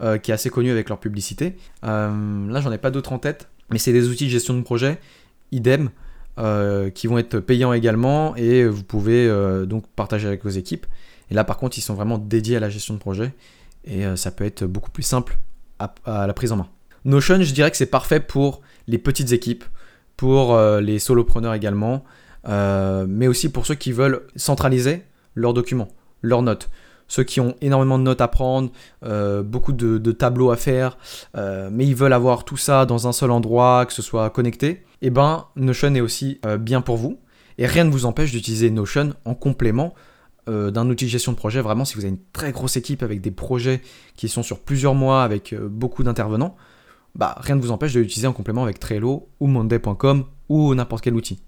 euh, 0.00 0.16
qui 0.16 0.30
est 0.30 0.34
assez 0.34 0.48
connu 0.48 0.70
avec 0.70 0.88
leur 0.88 0.98
publicité. 0.98 1.56
Euh, 1.84 2.48
là, 2.50 2.60
j'en 2.62 2.72
ai 2.72 2.78
pas 2.78 2.90
d'autres 2.90 3.12
en 3.12 3.18
tête, 3.18 3.50
mais 3.70 3.78
c'est 3.78 3.92
des 3.92 4.08
outils 4.08 4.24
de 4.26 4.30
gestion 4.30 4.54
de 4.54 4.62
projet, 4.62 4.98
idem, 5.52 5.90
qui 6.94 7.06
vont 7.06 7.18
être 7.18 7.38
payants 7.38 7.74
également 7.74 8.34
et 8.36 8.64
vous 8.64 8.82
pouvez 8.82 9.28
donc 9.66 9.86
partager 9.88 10.26
avec 10.26 10.42
vos 10.42 10.50
équipes. 10.50 10.86
Et 11.30 11.34
là, 11.34 11.44
par 11.44 11.58
contre, 11.58 11.76
ils 11.76 11.82
sont 11.82 11.92
vraiment 11.94 12.16
dédiés 12.16 12.56
à 12.56 12.60
la 12.60 12.70
gestion 12.70 12.94
de 12.94 12.98
projet 12.98 13.34
et 13.84 14.04
ça 14.16 14.30
peut 14.30 14.44
être 14.44 14.64
beaucoup 14.64 14.90
plus 14.90 15.02
simple 15.02 15.38
à 15.78 16.26
la 16.26 16.32
prise 16.32 16.52
en 16.52 16.56
main. 16.56 16.68
Notion, 17.04 17.40
je 17.40 17.54
dirais 17.54 17.70
que 17.70 17.76
c'est 17.76 17.86
parfait 17.86 18.20
pour 18.20 18.60
les 18.86 18.98
petites 18.98 19.32
équipes, 19.32 19.64
pour 20.16 20.54
euh, 20.54 20.80
les 20.80 20.98
solopreneurs 20.98 21.54
également, 21.54 22.04
euh, 22.46 23.06
mais 23.08 23.26
aussi 23.26 23.50
pour 23.50 23.66
ceux 23.66 23.74
qui 23.74 23.92
veulent 23.92 24.26
centraliser 24.36 25.04
leurs 25.34 25.54
documents, 25.54 25.88
leurs 26.22 26.42
notes. 26.42 26.68
Ceux 27.08 27.24
qui 27.24 27.40
ont 27.40 27.56
énormément 27.60 27.98
de 27.98 28.04
notes 28.04 28.20
à 28.20 28.28
prendre, 28.28 28.70
euh, 29.04 29.42
beaucoup 29.42 29.72
de, 29.72 30.12
tableaux 30.12 30.50
à 30.50 30.56
faire, 30.56 30.98
mais 31.34 31.86
ils 31.86 31.96
veulent 31.96 32.12
avoir 32.12 32.44
tout 32.44 32.56
ça 32.56 32.86
dans 32.86 33.08
un 33.08 33.12
seul 33.12 33.30
endroit, 33.30 33.86
que 33.86 33.92
ce 33.92 34.02
soit 34.02 34.30
connecté, 34.30 34.84
eh 35.02 35.10
ben 35.10 35.46
Notion 35.56 35.94
est 35.94 36.00
aussi 36.00 36.40
bien 36.60 36.80
pour 36.80 36.96
vous. 36.96 37.20
Et 37.58 37.66
rien 37.66 37.84
ne 37.84 37.90
vous 37.90 38.06
empêche 38.06 38.32
d'utiliser 38.32 38.70
Notion 38.70 39.14
en 39.24 39.34
complément 39.34 39.94
d'un 40.46 40.88
outil 40.88 41.04
de 41.04 41.10
gestion 41.10 41.32
de 41.32 41.36
projet. 41.36 41.60
Vraiment, 41.60 41.84
si 41.84 41.94
vous 41.94 42.00
avez 42.00 42.10
une 42.10 42.22
très 42.32 42.52
grosse 42.52 42.76
équipe 42.76 43.02
avec 43.02 43.20
des 43.20 43.30
projets 43.30 43.82
qui 44.16 44.28
sont 44.28 44.42
sur 44.42 44.60
plusieurs 44.60 44.94
mois, 44.94 45.22
avec 45.22 45.54
beaucoup 45.54 46.02
d'intervenants, 46.02 46.56
bah, 47.14 47.36
rien 47.38 47.56
ne 47.56 47.60
vous 47.60 47.70
empêche 47.70 47.92
de 47.92 48.00
l'utiliser 48.00 48.26
en 48.26 48.32
complément 48.32 48.62
avec 48.62 48.78
Trello 48.78 49.28
ou 49.40 49.46
Monday.com 49.46 50.24
ou 50.48 50.74
n'importe 50.74 51.04
quel 51.04 51.14
outil. 51.14 51.40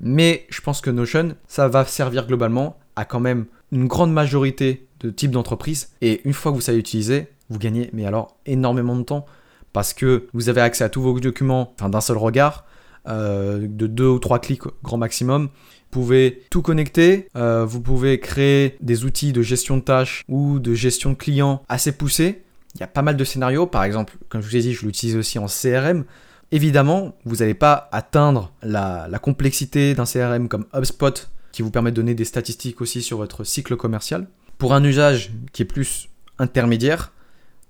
Mais 0.00 0.46
je 0.50 0.60
pense 0.60 0.80
que 0.80 0.90
Notion, 0.90 1.36
ça 1.46 1.68
va 1.68 1.84
servir 1.84 2.26
globalement 2.26 2.78
à 2.96 3.04
quand 3.04 3.20
même 3.20 3.46
une 3.70 3.86
grande 3.86 4.12
majorité 4.12 4.86
de 5.00 5.10
types 5.10 5.30
d'entreprises. 5.30 5.90
Et 6.00 6.20
une 6.24 6.32
fois 6.32 6.52
que 6.52 6.56
vous 6.56 6.62
savez 6.62 6.78
utiliser, 6.78 7.28
vous 7.48 7.58
gagnez, 7.58 7.90
mais 7.92 8.06
alors 8.06 8.36
énormément 8.46 8.96
de 8.96 9.02
temps. 9.02 9.26
Parce 9.72 9.94
que 9.94 10.26
vous 10.34 10.48
avez 10.48 10.60
accès 10.60 10.84
à 10.84 10.88
tous 10.88 11.00
vos 11.00 11.18
documents 11.18 11.74
d'un 11.80 12.00
seul 12.00 12.18
regard, 12.18 12.66
euh, 13.08 13.66
de 13.68 13.86
deux 13.86 14.08
ou 14.08 14.18
trois 14.18 14.38
clics 14.38 14.62
grand 14.82 14.98
maximum. 14.98 15.44
Vous 15.44 16.00
pouvez 16.00 16.42
tout 16.50 16.62
connecter, 16.62 17.28
euh, 17.36 17.64
vous 17.64 17.80
pouvez 17.80 18.18
créer 18.18 18.76
des 18.80 19.04
outils 19.04 19.32
de 19.32 19.42
gestion 19.42 19.76
de 19.76 19.82
tâches 19.82 20.24
ou 20.28 20.58
de 20.58 20.74
gestion 20.74 21.10
de 21.10 21.16
clients 21.16 21.62
assez 21.68 21.92
poussés 21.92 22.42
il 22.74 22.80
y 22.80 22.82
a 22.82 22.86
pas 22.86 23.02
mal 23.02 23.16
de 23.16 23.24
scénarios. 23.24 23.66
Par 23.66 23.84
exemple, 23.84 24.16
comme 24.28 24.40
je 24.40 24.48
vous 24.48 24.56
ai 24.56 24.60
dit, 24.60 24.72
je 24.72 24.84
l'utilise 24.86 25.16
aussi 25.16 25.38
en 25.38 25.46
CRM. 25.46 26.04
Évidemment, 26.50 27.16
vous 27.24 27.36
n'allez 27.36 27.54
pas 27.54 27.88
atteindre 27.92 28.52
la, 28.62 29.08
complexité 29.20 29.94
d'un 29.94 30.04
CRM 30.04 30.48
comme 30.48 30.66
HubSpot, 30.74 31.28
qui 31.52 31.62
vous 31.62 31.70
permet 31.70 31.90
de 31.90 31.96
donner 31.96 32.14
des 32.14 32.24
statistiques 32.24 32.80
aussi 32.80 33.02
sur 33.02 33.18
votre 33.18 33.44
cycle 33.44 33.76
commercial. 33.76 34.26
Pour 34.58 34.74
un 34.74 34.84
usage 34.84 35.32
qui 35.52 35.62
est 35.62 35.66
plus 35.66 36.08
intermédiaire, 36.38 37.12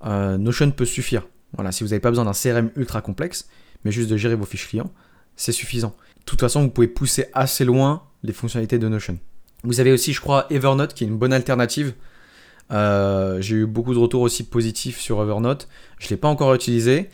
euh, 0.05 0.37
Notion 0.37 0.71
peut 0.71 0.85
suffire. 0.85 1.27
Voilà, 1.55 1.73
si 1.73 1.85
vous 1.85 1.91
n'avez 1.91 2.01
pas 2.01 2.11
besoin 2.11 2.25
d'un 2.25 2.33
CRM 2.33 2.71
ultra 2.77 3.01
complexe, 3.03 3.49
mais 3.85 3.93
juste 3.93 4.11
de 4.11 4.17
gérer 4.17 4.35
vos 4.35 4.45
fiches 4.45 4.69
clients, 4.69 4.91
c'est 5.37 5.53
suffisant. 5.53 5.95
De 6.21 6.25
toute 6.25 6.41
façon, 6.41 6.63
vous 6.63 6.71
pouvez 6.71 6.89
pousser 6.89 7.27
assez 7.35 7.65
loin 7.65 8.03
les 8.23 8.33
fonctionnalités 8.33 8.79
de 8.79 8.89
Notion. 8.89 9.19
Vous 9.65 9.81
avez 9.81 9.93
aussi, 9.93 10.13
je 10.13 10.21
crois, 10.21 10.47
Evernote 10.51 10.95
qui 10.95 11.05
est 11.05 11.07
une 11.07 11.17
bonne 11.19 11.33
alternative. 11.33 11.95
Euh, 12.71 13.41
j'ai 13.41 13.57
eu 13.57 13.67
beaucoup 13.67 13.95
de 13.95 13.99
retours 13.99 14.23
aussi 14.23 14.45
positifs 14.45 14.99
sur 14.99 15.23
Evernote. 15.23 15.69
Je 15.99 16.07
ne 16.07 16.11
l'ai 16.11 16.17
pas 16.17 16.29
encore 16.29 16.55
utilisé. 16.55 17.11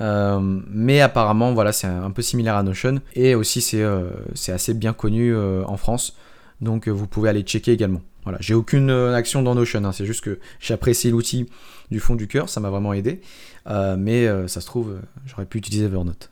Euh, 0.00 0.40
mais 0.68 1.00
apparemment, 1.00 1.52
voilà, 1.52 1.72
c'est 1.72 1.86
un 1.86 2.10
peu 2.10 2.22
similaire 2.22 2.56
à 2.56 2.62
Notion. 2.62 3.00
Et 3.14 3.34
aussi, 3.34 3.60
c'est 3.60 3.82
euh, 3.82 4.10
assez 4.48 4.74
bien 4.74 4.92
connu 4.92 5.36
en 5.36 5.76
France. 5.76 6.16
Donc, 6.60 6.88
vous 6.88 7.06
pouvez 7.06 7.28
aller 7.28 7.42
checker 7.42 7.72
également. 7.72 8.02
Voilà, 8.24 8.38
j'ai 8.40 8.54
aucune 8.54 8.90
action 8.90 9.42
dans 9.42 9.54
Notion. 9.54 9.84
Hein. 9.84 9.92
c'est 9.92 10.06
juste 10.06 10.22
que 10.22 10.38
j'apprécie 10.60 11.10
l'outil 11.10 11.48
du 11.90 12.00
fond 12.00 12.14
du 12.14 12.26
cœur. 12.26 12.48
Ça 12.48 12.60
m'a 12.60 12.70
vraiment 12.70 12.92
aidé. 12.92 13.20
mais 13.66 14.26
ça 14.48 14.60
se 14.60 14.66
trouve, 14.66 14.98
j'aurais 15.26 15.46
pu 15.46 15.58
utiliser 15.58 15.84
Evernote. 15.84 16.31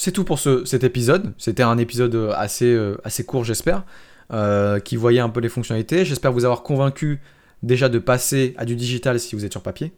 C'est 0.00 0.12
tout 0.12 0.22
pour 0.22 0.38
ce, 0.38 0.64
cet 0.64 0.84
épisode. 0.84 1.34
C'était 1.38 1.64
un 1.64 1.76
épisode 1.76 2.32
assez, 2.36 2.78
assez 3.02 3.24
court, 3.24 3.42
j'espère, 3.42 3.84
qui 4.84 4.96
voyait 4.96 5.18
un 5.18 5.28
peu 5.28 5.40
les 5.40 5.48
fonctionnalités. 5.48 6.04
J'espère 6.04 6.32
vous 6.32 6.44
avoir 6.44 6.62
convaincu 6.62 7.20
déjà 7.64 7.88
de 7.88 7.98
passer 7.98 8.54
à 8.58 8.64
du 8.64 8.76
digital 8.76 9.18
si 9.18 9.34
vous 9.34 9.44
êtes 9.44 9.50
sur 9.50 9.62
papier. 9.62 9.92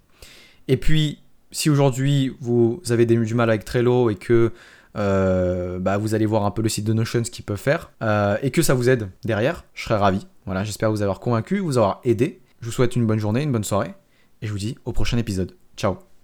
Et 0.69 0.79
puis, 0.79 1.19
si 1.51 1.69
aujourd'hui 1.69 2.35
vous 2.41 2.81
avez 2.89 3.07
du 3.07 3.35
mal 3.35 3.51
avec 3.51 3.65
Trello 3.65 4.11
et 4.11 4.15
que 4.15 4.53
euh, 4.97 5.79
bah, 5.79 5.99
vous 5.99 6.15
allez 6.15 6.27
voir 6.27 6.45
un 6.45 6.51
peu 6.51 6.63
le 6.63 6.69
site 6.69 6.85
de 6.85 6.93
Notion, 6.93 7.25
ce 7.25 7.31
qu'il 7.31 7.45
peut 7.45 7.57
faire, 7.57 7.93
euh, 8.03 8.37
et 8.43 8.51
que 8.51 8.63
ça 8.63 8.75
vous 8.75 8.89
aide 8.89 9.09
derrière, 9.25 9.65
je 9.75 9.85
serais 9.85 9.97
ravi. 9.97 10.27
Voilà, 10.47 10.65
j'espère 10.65 10.91
vous 10.91 11.03
avoir 11.03 11.21
convaincu, 11.21 11.59
vous 11.59 11.79
avoir 11.79 12.01
aidé. 12.05 12.41
Je 12.61 12.67
vous 12.67 12.73
souhaite 12.73 12.97
une 12.97 13.07
bonne 13.07 13.19
journée, 13.19 13.43
une 13.43 13.53
bonne 13.53 13.65
soirée, 13.65 13.95
et 14.43 14.47
je 14.47 14.53
vous 14.53 14.59
dis 14.59 14.77
au 14.85 14.93
prochain 14.93 15.19
épisode. 15.19 15.57
Ciao 15.77 16.10